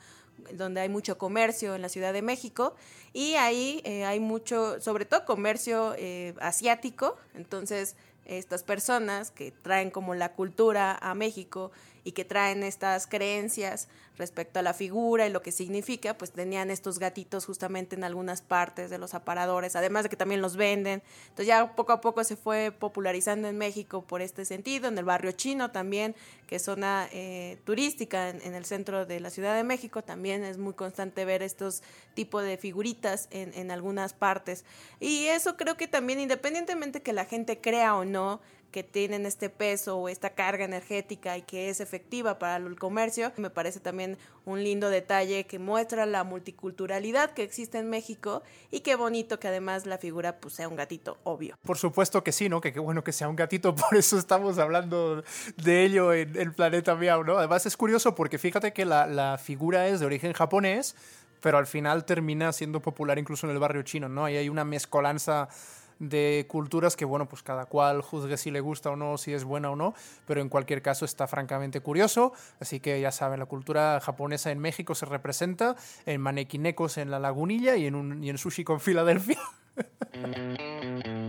donde 0.52 0.80
hay 0.80 0.88
mucho 0.88 1.18
comercio 1.18 1.74
en 1.74 1.82
la 1.82 1.88
Ciudad 1.88 2.12
de 2.12 2.22
México 2.22 2.76
y 3.12 3.34
ahí 3.34 3.82
eh, 3.82 4.04
hay 4.04 4.20
mucho, 4.20 4.80
sobre 4.80 5.04
todo 5.04 5.24
comercio 5.24 5.96
asiático, 6.38 7.16
entonces 7.34 7.96
estas 8.24 8.62
personas 8.62 9.32
que 9.32 9.50
traen 9.50 9.90
como 9.90 10.14
la 10.14 10.32
cultura 10.32 10.96
a 10.96 11.12
México 11.16 11.72
y 12.04 12.12
que 12.12 12.24
traen 12.24 12.62
estas 12.62 13.06
creencias 13.06 13.88
respecto 14.18 14.58
a 14.58 14.62
la 14.62 14.74
figura 14.74 15.26
y 15.26 15.30
lo 15.30 15.42
que 15.42 15.52
significa, 15.52 16.18
pues 16.18 16.32
tenían 16.32 16.70
estos 16.70 16.98
gatitos 16.98 17.46
justamente 17.46 17.96
en 17.96 18.04
algunas 18.04 18.42
partes 18.42 18.90
de 18.90 18.98
los 18.98 19.14
aparadores, 19.14 19.74
además 19.74 20.02
de 20.04 20.10
que 20.10 20.16
también 20.16 20.42
los 20.42 20.56
venden. 20.56 21.02
Entonces 21.24 21.46
ya 21.46 21.74
poco 21.74 21.92
a 21.92 22.00
poco 22.00 22.22
se 22.24 22.36
fue 22.36 22.72
popularizando 22.72 23.48
en 23.48 23.56
México 23.56 24.02
por 24.02 24.20
este 24.20 24.44
sentido, 24.44 24.88
en 24.88 24.98
el 24.98 25.04
barrio 25.04 25.32
chino 25.32 25.70
también, 25.70 26.14
que 26.46 26.56
es 26.56 26.62
zona 26.62 27.08
eh, 27.12 27.58
turística 27.64 28.28
en, 28.28 28.54
el 28.54 28.64
centro 28.64 29.06
de 29.06 29.20
la 29.20 29.30
Ciudad 29.30 29.56
de 29.56 29.64
México, 29.64 30.02
también 30.02 30.44
es 30.44 30.58
muy 30.58 30.74
constante 30.74 31.24
ver 31.24 31.42
estos 31.42 31.82
tipos 32.14 32.44
de 32.44 32.58
figuritas 32.58 33.28
en, 33.30 33.54
en 33.54 33.70
algunas 33.70 34.12
partes. 34.12 34.64
Y 35.00 35.26
eso 35.26 35.56
creo 35.56 35.76
que 35.76 35.88
también, 35.88 36.20
independientemente 36.20 37.02
que 37.02 37.12
la 37.12 37.24
gente 37.24 37.60
crea 37.60 37.96
o 37.96 38.04
no, 38.04 38.40
que 38.72 38.82
tienen 38.82 39.26
este 39.26 39.50
peso 39.50 39.98
o 39.98 40.08
esta 40.08 40.30
carga 40.30 40.64
energética 40.64 41.36
y 41.36 41.42
que 41.42 41.68
es 41.68 41.80
efectiva 41.80 42.38
para 42.38 42.56
el 42.56 42.78
comercio. 42.78 43.30
Me 43.36 43.50
parece 43.50 43.78
también 43.78 44.18
un 44.44 44.64
lindo 44.64 44.90
detalle 44.90 45.44
que 45.44 45.58
muestra 45.58 46.06
la 46.06 46.24
multiculturalidad 46.24 47.30
que 47.30 47.42
existe 47.42 47.78
en 47.78 47.88
México 47.88 48.42
y 48.70 48.80
qué 48.80 48.96
bonito 48.96 49.38
que 49.38 49.48
además 49.48 49.86
la 49.86 49.98
figura 49.98 50.38
pues, 50.40 50.54
sea 50.54 50.68
un 50.68 50.76
gatito, 50.76 51.18
obvio. 51.22 51.56
Por 51.62 51.78
supuesto 51.78 52.24
que 52.24 52.32
sí, 52.32 52.48
¿no? 52.48 52.60
Que 52.60 52.72
qué 52.72 52.80
bueno 52.80 53.04
que 53.04 53.12
sea 53.12 53.28
un 53.28 53.36
gatito, 53.36 53.74
por 53.76 53.96
eso 53.96 54.18
estamos 54.18 54.58
hablando 54.58 55.22
de 55.62 55.84
ello 55.84 56.12
en 56.12 56.36
el 56.36 56.52
planeta 56.52 56.94
Miau, 56.96 57.22
¿no? 57.22 57.38
Además 57.38 57.66
es 57.66 57.76
curioso 57.76 58.14
porque 58.14 58.38
fíjate 58.38 58.72
que 58.72 58.84
la, 58.84 59.06
la 59.06 59.38
figura 59.38 59.86
es 59.86 60.00
de 60.00 60.06
origen 60.06 60.32
japonés, 60.32 60.96
pero 61.40 61.58
al 61.58 61.66
final 61.66 62.04
termina 62.06 62.52
siendo 62.52 62.80
popular 62.80 63.18
incluso 63.18 63.46
en 63.46 63.52
el 63.52 63.58
barrio 63.58 63.82
chino, 63.82 64.08
¿no? 64.08 64.24
Ahí 64.24 64.36
hay 64.36 64.48
una 64.48 64.64
mezcolanza 64.64 65.48
de 66.02 66.46
culturas 66.48 66.96
que, 66.96 67.04
bueno, 67.04 67.28
pues 67.28 67.42
cada 67.42 67.66
cual 67.66 68.02
juzgue 68.02 68.36
si 68.36 68.50
le 68.50 68.60
gusta 68.60 68.90
o 68.90 68.96
no, 68.96 69.16
si 69.18 69.32
es 69.32 69.44
buena 69.44 69.70
o 69.70 69.76
no, 69.76 69.94
pero 70.26 70.40
en 70.40 70.48
cualquier 70.48 70.82
caso 70.82 71.04
está 71.04 71.28
francamente 71.28 71.80
curioso. 71.80 72.32
Así 72.60 72.80
que 72.80 73.00
ya 73.00 73.12
saben, 73.12 73.38
la 73.38 73.46
cultura 73.46 74.00
japonesa 74.00 74.50
en 74.50 74.58
México 74.58 74.96
se 74.96 75.06
representa 75.06 75.76
en 76.04 76.20
manequinecos 76.20 76.98
en 76.98 77.10
la 77.10 77.20
lagunilla 77.20 77.76
y 77.76 77.86
en, 77.86 77.94
un, 77.94 78.22
y 78.22 78.30
en 78.30 78.38
sushi 78.38 78.64
con 78.64 78.80
Filadelfia. 78.80 79.38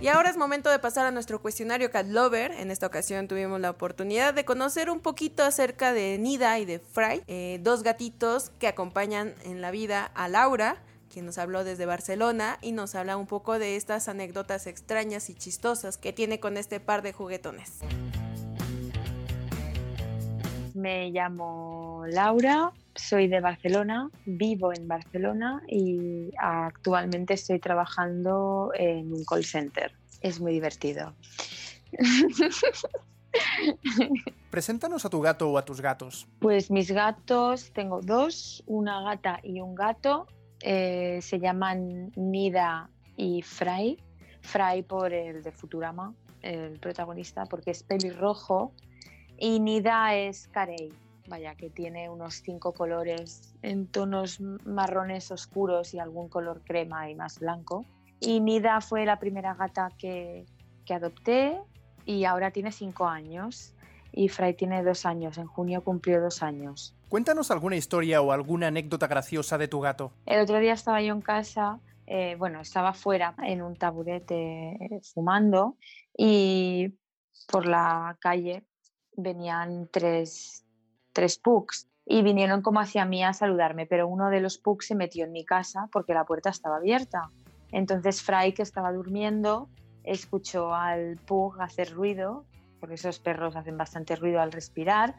Y 0.00 0.08
ahora 0.08 0.30
es 0.30 0.38
momento 0.38 0.70
de 0.70 0.78
pasar 0.78 1.04
a 1.04 1.10
nuestro 1.10 1.42
cuestionario 1.42 1.90
Cat 1.90 2.06
Lover. 2.06 2.52
En 2.52 2.70
esta 2.70 2.86
ocasión 2.86 3.28
tuvimos 3.28 3.60
la 3.60 3.68
oportunidad 3.68 4.32
de 4.32 4.46
conocer 4.46 4.88
un 4.88 5.00
poquito 5.00 5.42
acerca 5.42 5.92
de 5.92 6.16
Nida 6.16 6.58
y 6.58 6.64
de 6.64 6.78
Fry, 6.78 7.22
eh, 7.26 7.60
dos 7.62 7.82
gatitos 7.82 8.48
que 8.58 8.66
acompañan 8.66 9.34
en 9.44 9.60
la 9.60 9.70
vida 9.70 10.10
a 10.14 10.28
Laura, 10.28 10.78
quien 11.12 11.26
nos 11.26 11.36
habló 11.36 11.64
desde 11.64 11.84
Barcelona 11.84 12.56
y 12.62 12.72
nos 12.72 12.94
habla 12.94 13.18
un 13.18 13.26
poco 13.26 13.58
de 13.58 13.76
estas 13.76 14.08
anécdotas 14.08 14.66
extrañas 14.66 15.28
y 15.28 15.34
chistosas 15.34 15.98
que 15.98 16.14
tiene 16.14 16.40
con 16.40 16.56
este 16.56 16.80
par 16.80 17.02
de 17.02 17.12
juguetones. 17.12 17.80
Me 20.72 21.10
llamo 21.10 22.04
Laura, 22.06 22.72
soy 22.94 23.28
de 23.28 23.40
Barcelona, 23.40 24.10
vivo 24.24 24.72
en 24.72 24.88
Barcelona 24.88 25.62
y 25.68 26.30
actualmente 26.38 27.34
estoy 27.34 27.58
trabajando 27.58 28.72
en 28.74 29.12
un 29.12 29.24
call 29.24 29.44
center. 29.44 29.92
Es 30.20 30.40
muy 30.40 30.52
divertido. 30.52 31.14
Preséntanos 34.50 35.04
a 35.04 35.10
tu 35.10 35.20
gato 35.20 35.50
o 35.50 35.58
a 35.58 35.64
tus 35.64 35.80
gatos. 35.80 36.26
Pues 36.40 36.70
mis 36.70 36.90
gatos, 36.90 37.72
tengo 37.72 38.00
dos, 38.00 38.62
una 38.66 39.02
gata 39.02 39.40
y 39.42 39.60
un 39.60 39.74
gato. 39.74 40.26
Eh, 40.62 41.20
se 41.22 41.38
llaman 41.38 42.12
Nida 42.16 42.90
y 43.16 43.42
Fry. 43.42 43.98
Fry 44.42 44.82
por 44.82 45.12
el 45.12 45.42
de 45.42 45.52
Futurama, 45.52 46.14
el 46.42 46.78
protagonista, 46.80 47.44
porque 47.44 47.70
es 47.70 47.82
pelirrojo 47.82 48.72
y 49.38 49.60
Nida 49.60 50.14
es 50.14 50.48
carey, 50.48 50.92
vaya, 51.30 51.54
que 51.54 51.70
tiene 51.70 52.10
unos 52.10 52.42
cinco 52.44 52.72
colores 52.74 53.54
en 53.62 53.86
tonos 53.86 54.40
marrones 54.40 55.30
oscuros 55.30 55.94
y 55.94 55.98
algún 55.98 56.28
color 56.28 56.60
crema 56.64 57.08
y 57.08 57.14
más 57.14 57.38
blanco. 57.38 57.86
Y 58.20 58.40
Nida 58.40 58.82
fue 58.82 59.06
la 59.06 59.18
primera 59.18 59.54
gata 59.54 59.88
que, 59.96 60.44
que 60.84 60.92
adopté 60.92 61.58
y 62.04 62.24
ahora 62.24 62.50
tiene 62.50 62.72
cinco 62.72 63.06
años. 63.06 63.74
Y 64.12 64.28
Fray 64.28 64.54
tiene 64.54 64.82
dos 64.82 65.06
años, 65.06 65.38
en 65.38 65.46
junio 65.46 65.82
cumplió 65.82 66.20
dos 66.20 66.42
años. 66.42 66.94
Cuéntanos 67.08 67.50
alguna 67.50 67.76
historia 67.76 68.20
o 68.20 68.32
alguna 68.32 68.66
anécdota 68.66 69.06
graciosa 69.06 69.56
de 69.56 69.68
tu 69.68 69.80
gato. 69.80 70.12
El 70.26 70.40
otro 70.40 70.58
día 70.58 70.74
estaba 70.74 71.00
yo 71.00 71.14
en 71.14 71.20
casa, 71.20 71.78
eh, 72.06 72.34
bueno, 72.36 72.60
estaba 72.60 72.92
fuera 72.92 73.34
en 73.42 73.62
un 73.62 73.76
taburete 73.76 74.72
eh, 74.72 75.00
fumando 75.14 75.76
y 76.16 76.92
por 77.50 77.66
la 77.66 78.16
calle 78.20 78.64
venían 79.16 79.88
tres, 79.92 80.64
tres 81.20 81.36
pugs 81.36 81.86
y 82.06 82.22
vinieron 82.22 82.62
como 82.62 82.80
hacia 82.80 83.04
mí 83.04 83.22
a 83.22 83.34
saludarme, 83.34 83.84
pero 83.84 84.08
uno 84.08 84.30
de 84.30 84.40
los 84.40 84.56
pugs 84.56 84.86
se 84.86 84.94
metió 84.94 85.26
en 85.26 85.32
mi 85.32 85.44
casa 85.44 85.86
porque 85.92 86.14
la 86.14 86.24
puerta 86.24 86.48
estaba 86.48 86.78
abierta. 86.78 87.28
Entonces 87.72 88.22
Fry, 88.22 88.54
que 88.54 88.62
estaba 88.62 88.90
durmiendo, 88.90 89.68
escuchó 90.02 90.74
al 90.74 91.18
pug 91.26 91.60
hacer 91.60 91.92
ruido, 91.92 92.46
porque 92.80 92.94
esos 92.94 93.18
perros 93.18 93.54
hacen 93.54 93.76
bastante 93.76 94.16
ruido 94.16 94.40
al 94.40 94.50
respirar, 94.50 95.14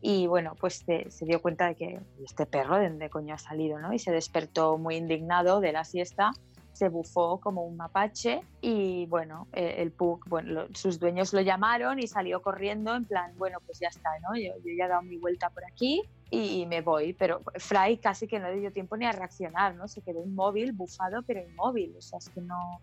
y 0.00 0.26
bueno, 0.26 0.56
pues 0.58 0.82
se, 0.84 1.08
se 1.12 1.24
dio 1.24 1.40
cuenta 1.40 1.68
de 1.68 1.76
que 1.76 2.00
este 2.24 2.46
perro, 2.46 2.76
¿de 2.78 2.88
dónde 2.88 3.08
coño 3.10 3.36
ha 3.36 3.38
salido? 3.38 3.78
¿no? 3.78 3.92
Y 3.92 4.00
se 4.00 4.10
despertó 4.10 4.76
muy 4.76 4.96
indignado 4.96 5.60
de 5.60 5.70
la 5.70 5.84
siesta 5.84 6.32
se 6.74 6.88
bufó 6.88 7.38
como 7.40 7.64
un 7.64 7.76
mapache 7.76 8.42
y 8.60 9.06
bueno, 9.06 9.46
eh, 9.52 9.76
el 9.78 9.92
pug, 9.92 10.28
bueno, 10.28 10.66
sus 10.74 10.98
dueños 10.98 11.32
lo 11.32 11.40
llamaron 11.40 12.00
y 12.00 12.08
salió 12.08 12.42
corriendo 12.42 12.94
en 12.96 13.04
plan, 13.04 13.32
bueno, 13.38 13.58
pues 13.64 13.78
ya 13.78 13.88
está, 13.88 14.10
¿no? 14.20 14.36
Yo, 14.36 14.52
yo 14.64 14.72
ya 14.76 14.86
he 14.86 14.88
dado 14.88 15.02
mi 15.02 15.16
vuelta 15.16 15.50
por 15.50 15.64
aquí 15.64 16.02
y 16.30 16.66
me 16.66 16.80
voy, 16.80 17.12
pero 17.12 17.42
Fry 17.54 17.98
casi 17.98 18.26
que 18.26 18.40
no 18.40 18.48
le 18.48 18.58
dio 18.58 18.72
tiempo 18.72 18.96
ni 18.96 19.06
a 19.06 19.12
reaccionar, 19.12 19.76
¿no? 19.76 19.86
Se 19.86 20.02
quedó 20.02 20.20
inmóvil, 20.20 20.72
bufado, 20.72 21.22
pero 21.22 21.40
inmóvil, 21.40 21.94
o 21.96 22.02
sea, 22.02 22.18
es 22.18 22.28
que 22.28 22.40
no, 22.40 22.80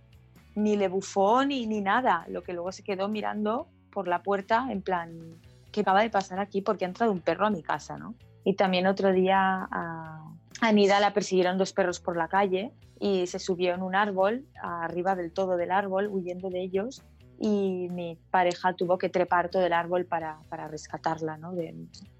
ni 0.56 0.78
le 0.78 0.88
bufó 0.88 1.44
ni, 1.44 1.68
ni 1.68 1.82
nada, 1.82 2.26
lo 2.30 2.44
que 2.44 2.54
luego 2.54 2.72
se 2.72 2.84
quedó 2.84 3.10
mirando 3.10 3.68
por 3.92 4.08
la 4.08 4.24
puerta 4.24 4.68
en 4.70 4.82
plan, 4.82 5.36
¿qué 5.74 5.82
acaba 5.82 6.02
de 6.02 6.10
pasar 6.10 6.40
aquí? 6.40 6.62
Porque 6.62 6.86
ha 6.86 6.88
entrado 6.88 7.12
un 7.12 7.20
perro 7.20 7.46
a 7.46 7.50
mi 7.50 7.62
casa, 7.62 7.98
¿no? 7.98 8.16
Y 8.46 8.56
también 8.56 8.88
otro 8.88 9.12
día 9.12 9.68
a, 9.70 10.34
a 10.62 10.72
la 10.72 11.14
persiguieron 11.14 11.58
dos 11.58 11.74
perros 11.74 12.00
por 12.00 12.16
la 12.16 12.30
calle 12.30 12.72
y 13.02 13.26
se 13.26 13.40
subió 13.40 13.74
en 13.74 13.82
un 13.82 13.96
árbol, 13.96 14.46
arriba 14.62 15.16
del 15.16 15.32
todo 15.32 15.58
del 15.58 15.72
árbol, 15.72 16.08
huyendo 16.08 16.52
de 16.52 16.62
ellos. 16.62 17.02
Y 17.40 17.90
mi 17.90 18.16
pareja 18.30 18.74
tuvo 18.74 19.00
que 19.00 19.10
trepar 19.10 19.50
todo 19.50 19.66
el 19.66 19.74
árbol 19.74 20.06
para, 20.06 20.38
para 20.50 20.68
rescatarla 20.68 21.36
¿no? 21.38 21.52
de, 21.54 21.74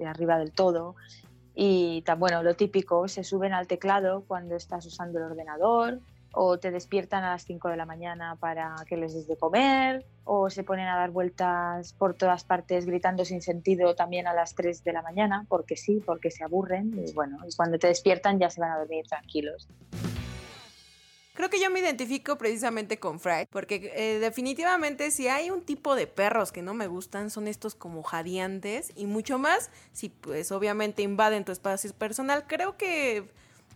arriba 0.04 0.40
del 0.40 0.52
todo. 0.52 0.96
Y 1.54 2.04
bueno, 2.18 2.42
lo 2.42 2.56
típico, 2.56 3.08
se 3.08 3.24
suben 3.24 3.54
al 3.54 3.68
teclado 3.68 4.24
cuando 4.28 4.56
estás 4.56 4.84
usando 4.88 5.20
el 5.20 5.26
ordenador, 5.26 6.00
o 6.34 6.58
te 6.58 6.72
despiertan 6.72 7.24
a 7.26 7.32
las 7.32 7.44
5 7.44 7.70
de 7.70 7.78
la 7.78 7.86
mañana 7.86 8.36
para 8.40 8.74
que 8.88 8.98
les 8.98 9.14
des 9.14 9.28
de 9.28 9.38
comer, 9.38 10.04
o 10.24 10.50
se 10.50 10.64
ponen 10.64 10.88
a 10.88 10.96
dar 10.96 11.12
vueltas 11.12 11.94
por 11.94 12.16
todas 12.16 12.44
partes 12.44 12.88
gritando 12.88 13.24
sin 13.24 13.42
sentido 13.42 13.94
también 13.94 14.26
a 14.26 14.34
las 14.34 14.56
3 14.56 14.84
de 14.84 14.94
la 14.94 15.04
mañana, 15.04 15.46
porque 15.48 15.76
sí, 15.76 16.02
porque 16.04 16.32
se 16.32 16.44
aburren, 16.44 16.92
bueno, 17.14 17.38
y 17.48 17.56
cuando 17.56 17.78
te 17.78 17.86
despiertan 17.86 18.40
ya 18.40 18.50
se 18.50 18.62
van 18.62 18.72
a 18.72 18.80
dormir 18.80 19.06
tranquilos. 19.08 19.68
Creo 21.42 21.50
que 21.50 21.60
yo 21.60 21.72
me 21.72 21.80
identifico 21.80 22.38
precisamente 22.38 23.00
con 23.00 23.20
Fry, 23.20 23.48
porque 23.50 23.92
eh, 23.96 24.20
definitivamente 24.20 25.10
si 25.10 25.28
hay 25.28 25.50
un 25.50 25.64
tipo 25.64 25.96
de 25.96 26.06
perros 26.06 26.52
que 26.52 26.62
no 26.62 26.76
me 26.76 26.86
gustan 26.86 27.32
son 27.32 27.48
estos 27.48 27.74
como 27.74 28.04
jadeantes 28.04 28.92
y 28.96 29.08
mucho 29.08 29.40
más 29.40 29.72
si 29.92 30.10
pues 30.10 30.52
obviamente 30.52 31.02
invaden 31.02 31.44
tu 31.44 31.52
espacio 31.52 31.92
personal. 31.94 32.46
Creo 32.46 32.78
que 32.78 33.24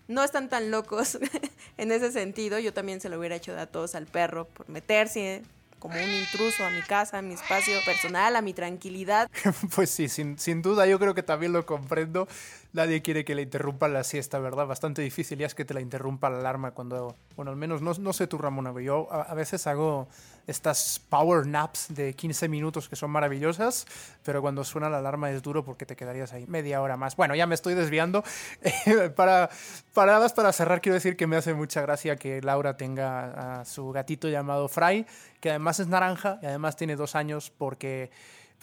no 0.08 0.24
están 0.24 0.48
tan 0.48 0.70
locos 0.70 1.18
en 1.78 1.92
ese 1.92 2.12
sentido. 2.12 2.60
Yo 2.60 2.72
también 2.72 3.02
se 3.02 3.10
lo 3.10 3.18
hubiera 3.18 3.38
hecho 3.38 3.58
a 3.58 3.66
todos 3.66 3.96
al 3.96 4.06
perro 4.06 4.46
por 4.46 4.70
meterse 4.70 5.42
como 5.86 6.04
un 6.04 6.10
intruso 6.10 6.66
a 6.66 6.72
mi 6.72 6.82
casa, 6.82 7.20
a 7.20 7.22
mi 7.22 7.36
espacio 7.36 7.76
personal, 7.86 8.36
a 8.36 8.42
mi 8.42 8.54
tranquilidad. 8.56 9.30
Pues 9.76 9.92
sí, 9.92 10.10
sin, 10.10 10.40
sin, 10.40 10.64
duda 10.64 10.88
yo 10.88 10.98
creo 10.98 11.14
que 11.14 11.22
también 11.22 11.54
lo 11.54 11.64
comprendo. 11.64 12.28
Nadie 12.74 13.04
quiere 13.04 13.24
que 13.24 13.36
le 13.36 13.44
interrumpa 13.44 13.88
la 13.88 14.04
siesta, 14.04 14.40
¿verdad? 14.40 14.66
Bastante 14.66 15.04
difícil 15.04 15.38
ya 15.38 15.46
es 15.46 15.54
que 15.54 15.64
te 15.64 15.76
la 15.76 15.82
interrumpa 15.82 16.32
la 16.32 16.40
alarma 16.40 16.72
cuando, 16.72 17.16
bueno, 17.36 17.52
al 17.52 17.58
menos 17.58 17.84
no, 17.84 17.94
no 17.94 18.14
sé 18.14 18.26
tú, 18.26 18.40
Ramona, 18.40 18.74
yo 18.82 19.08
a, 19.12 19.22
a, 19.22 19.34
veces 19.36 19.68
hago 19.68 20.08
estas 20.48 21.02
power 21.10 21.46
naps 21.46 21.88
de 21.90 22.14
15 22.14 22.48
minutos 22.48 22.88
que 22.90 22.96
son 22.96 23.12
maravillosas, 23.12 23.86
pero 24.24 24.42
cuando 24.42 24.64
suena 24.64 24.90
la 24.90 25.00
alarma 25.00 25.32
es 25.32 25.42
duro 25.42 25.64
porque 25.64 25.86
te 25.86 25.96
quedarías 25.96 26.34
ahí 26.34 26.46
media 26.48 26.82
hora 26.82 26.98
más. 26.98 27.16
Bueno, 27.16 27.36
ya 27.36 27.48
me 27.48 27.56
estoy 27.56 27.74
desviando. 27.74 28.24
para, 29.16 29.50
para 29.94 30.14
nada 30.14 30.24
más 30.24 30.34
para 30.34 30.52
cerrar, 30.54 30.82
quiero 30.82 30.94
decir 30.94 31.18
que 31.18 31.28
me 31.28 31.36
hace 31.36 31.54
mucha 31.54 31.82
gracia 31.82 32.16
que 32.16 32.42
Laura 32.42 32.78
tenga 32.78 33.60
a 33.60 33.66
su 33.66 33.92
gatito 33.92 34.30
llamado 34.30 34.68
Fry, 34.68 35.06
que 35.40 35.50
además 35.50 35.80
es 35.80 35.88
naranja 35.88 36.40
y 36.42 36.46
además 36.46 36.76
tiene 36.76 36.96
dos 36.96 37.16
años 37.16 37.52
porque 37.58 38.12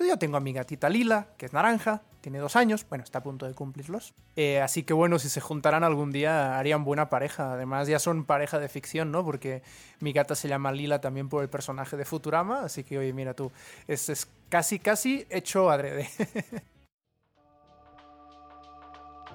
yo 0.05 0.19
tengo 0.19 0.37
a 0.37 0.41
mi 0.41 0.53
gatita 0.53 0.89
Lila, 0.89 1.29
que 1.37 1.47
es 1.47 1.53
naranja, 1.53 2.03
tiene 2.21 2.39
dos 2.39 2.57
años, 2.57 2.87
bueno, 2.89 3.05
está 3.05 3.19
a 3.19 3.23
punto 3.23 3.47
de 3.47 3.55
cumplirlos. 3.55 4.15
Eh, 4.37 4.61
así 4.61 4.85
que 4.85 4.95
bueno, 4.95 5.19
si 5.19 5.29
se 5.29 5.41
juntaran 5.41 5.85
algún 5.85 6.13
día 6.13 6.59
harían 6.59 6.85
buena 6.85 7.09
pareja. 7.09 7.55
Además 7.55 7.89
ya 7.89 7.99
son 7.99 8.25
pareja 8.25 8.59
de 8.59 8.69
ficción, 8.69 9.11
¿no? 9.11 9.25
Porque 9.25 9.63
mi 10.01 10.13
gata 10.13 10.35
se 10.35 10.49
llama 10.49 10.73
Lila 10.73 11.01
también 11.01 11.29
por 11.29 11.43
el 11.43 11.51
personaje 11.51 11.97
de 11.97 12.05
Futurama, 12.05 12.65
así 12.65 12.85
que 12.85 12.99
oye, 12.99 13.13
mira 13.13 13.35
tú, 13.35 13.51
es, 13.89 14.09
es 14.09 14.29
casi, 14.49 14.79
casi 14.79 15.27
hecho 15.31 15.71
adrede. 15.71 16.09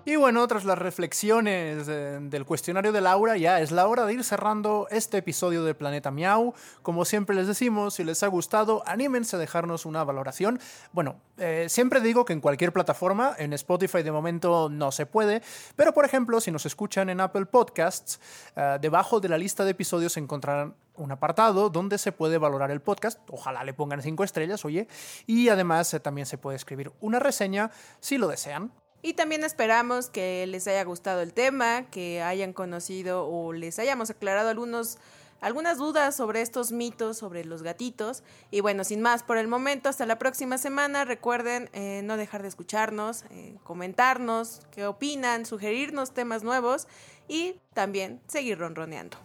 Y 0.08 0.16
bueno, 0.16 0.48
tras 0.48 0.64
las 0.64 0.78
reflexiones 0.78 1.86
eh, 1.90 2.20
del 2.22 2.46
cuestionario 2.46 2.94
de 2.94 3.02
Laura, 3.02 3.36
ya 3.36 3.60
es 3.60 3.72
la 3.72 3.88
hora 3.88 4.06
de 4.06 4.14
ir 4.14 4.24
cerrando 4.24 4.88
este 4.90 5.18
episodio 5.18 5.66
de 5.66 5.76
Planeta 5.76 6.12
Miau. 6.12 6.54
Como 6.82 7.04
siempre 7.04 7.36
les 7.36 7.46
decimos, 7.46 7.96
si 7.96 8.06
les 8.06 8.24
ha 8.24 8.28
gustado, 8.28 8.84
anímense 8.86 9.36
a 9.36 9.40
dejarnos 9.40 9.86
una 9.86 10.06
valoración. 10.06 10.62
Bueno, 10.94 11.18
eh, 11.38 11.66
siempre 11.68 12.00
digo 12.00 12.24
que 12.24 12.32
en 12.32 12.40
cualquier 12.40 12.72
plataforma, 12.72 13.36
en 13.38 13.52
Spotify 13.52 14.02
de 14.02 14.14
momento 14.14 14.70
no 14.70 14.94
se 14.94 15.06
puede, 15.06 15.42
pero 15.76 15.94
por 15.94 16.06
ejemplo, 16.06 16.40
si 16.40 16.52
nos 16.52 16.66
escuchan 16.66 17.10
en 17.10 17.20
Apple 17.20 17.48
Podcasts, 17.48 18.22
eh, 18.56 18.78
debajo 18.80 19.20
de 19.20 19.28
la 19.28 19.38
lista 19.38 19.66
de 19.66 19.72
episodios 19.72 20.16
encontrarán 20.16 20.74
un 20.96 21.12
apartado 21.12 21.70
donde 21.70 21.98
se 21.98 22.14
puede 22.14 22.38
valorar 22.38 22.72
el 22.72 22.80
podcast. 22.80 23.20
Ojalá 23.30 23.66
le 23.66 23.74
pongan 23.74 24.02
cinco 24.02 24.24
estrellas, 24.24 24.64
oye. 24.64 24.88
Y 25.26 25.50
además 25.50 26.00
también 26.02 26.26
se 26.26 26.38
puede 26.38 26.56
escribir 26.56 26.94
una 27.02 27.20
reseña 27.20 27.72
si 28.00 28.18
lo 28.18 28.30
desean. 28.30 28.72
Y 29.02 29.14
también 29.14 29.44
esperamos 29.44 30.10
que 30.10 30.46
les 30.48 30.68
haya 30.68 30.84
gustado 30.84 31.22
el 31.22 31.34
tema, 31.34 31.84
que 31.92 32.22
hayan 32.22 32.52
conocido 32.52 33.28
o 33.28 33.54
les 33.54 33.78
hayamos 33.80 34.10
aclarado 34.10 34.50
algunos, 34.50 34.98
algunas 35.40 35.78
dudas 35.78 36.16
sobre 36.16 36.42
estos 36.42 36.72
mitos, 36.72 37.18
sobre 37.18 37.46
los 37.46 37.62
gatitos. 37.62 38.24
Y 38.50 38.62
bueno, 38.62 38.84
sin 38.84 39.02
más 39.02 39.22
por 39.22 39.38
el 39.38 39.48
momento, 39.48 39.88
hasta 39.88 40.06
la 40.08 40.18
próxima 40.18 40.58
semana. 40.58 41.06
Recuerden 41.06 41.70
eh, 41.74 42.02
no 42.04 42.18
dejar 42.18 42.42
de 42.42 42.48
escucharnos, 42.48 43.24
eh, 43.30 43.56
comentarnos 43.64 44.62
qué 44.72 44.88
opinan, 44.88 45.46
sugerirnos 45.46 46.14
temas 46.14 46.44
nuevos 46.44 46.88
y 47.28 47.56
también 47.74 48.20
seguir 48.28 48.58
ronroneando. 48.58 49.18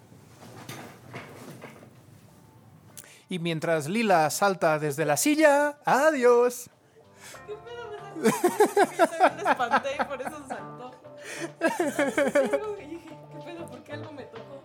Y 3.31 3.39
mientras 3.39 3.89
Lila 3.89 4.29
salta 4.29 4.79
desde 4.79 5.07
la 5.07 5.17
silla, 5.17 5.79
adiós 5.87 6.69
me 8.23 9.43
espanté 9.51 9.91
y 9.99 10.05
por 10.05 10.21
eso 10.21 10.37
saltó. 10.49 10.91
Y 12.81 12.85
dije, 12.87 13.19
¿qué 13.33 13.39
pedo? 13.45 13.67
¿Por 13.67 13.83
qué 13.83 13.93
algo 13.93 14.13
me 14.13 14.25
tocó? 14.25 14.63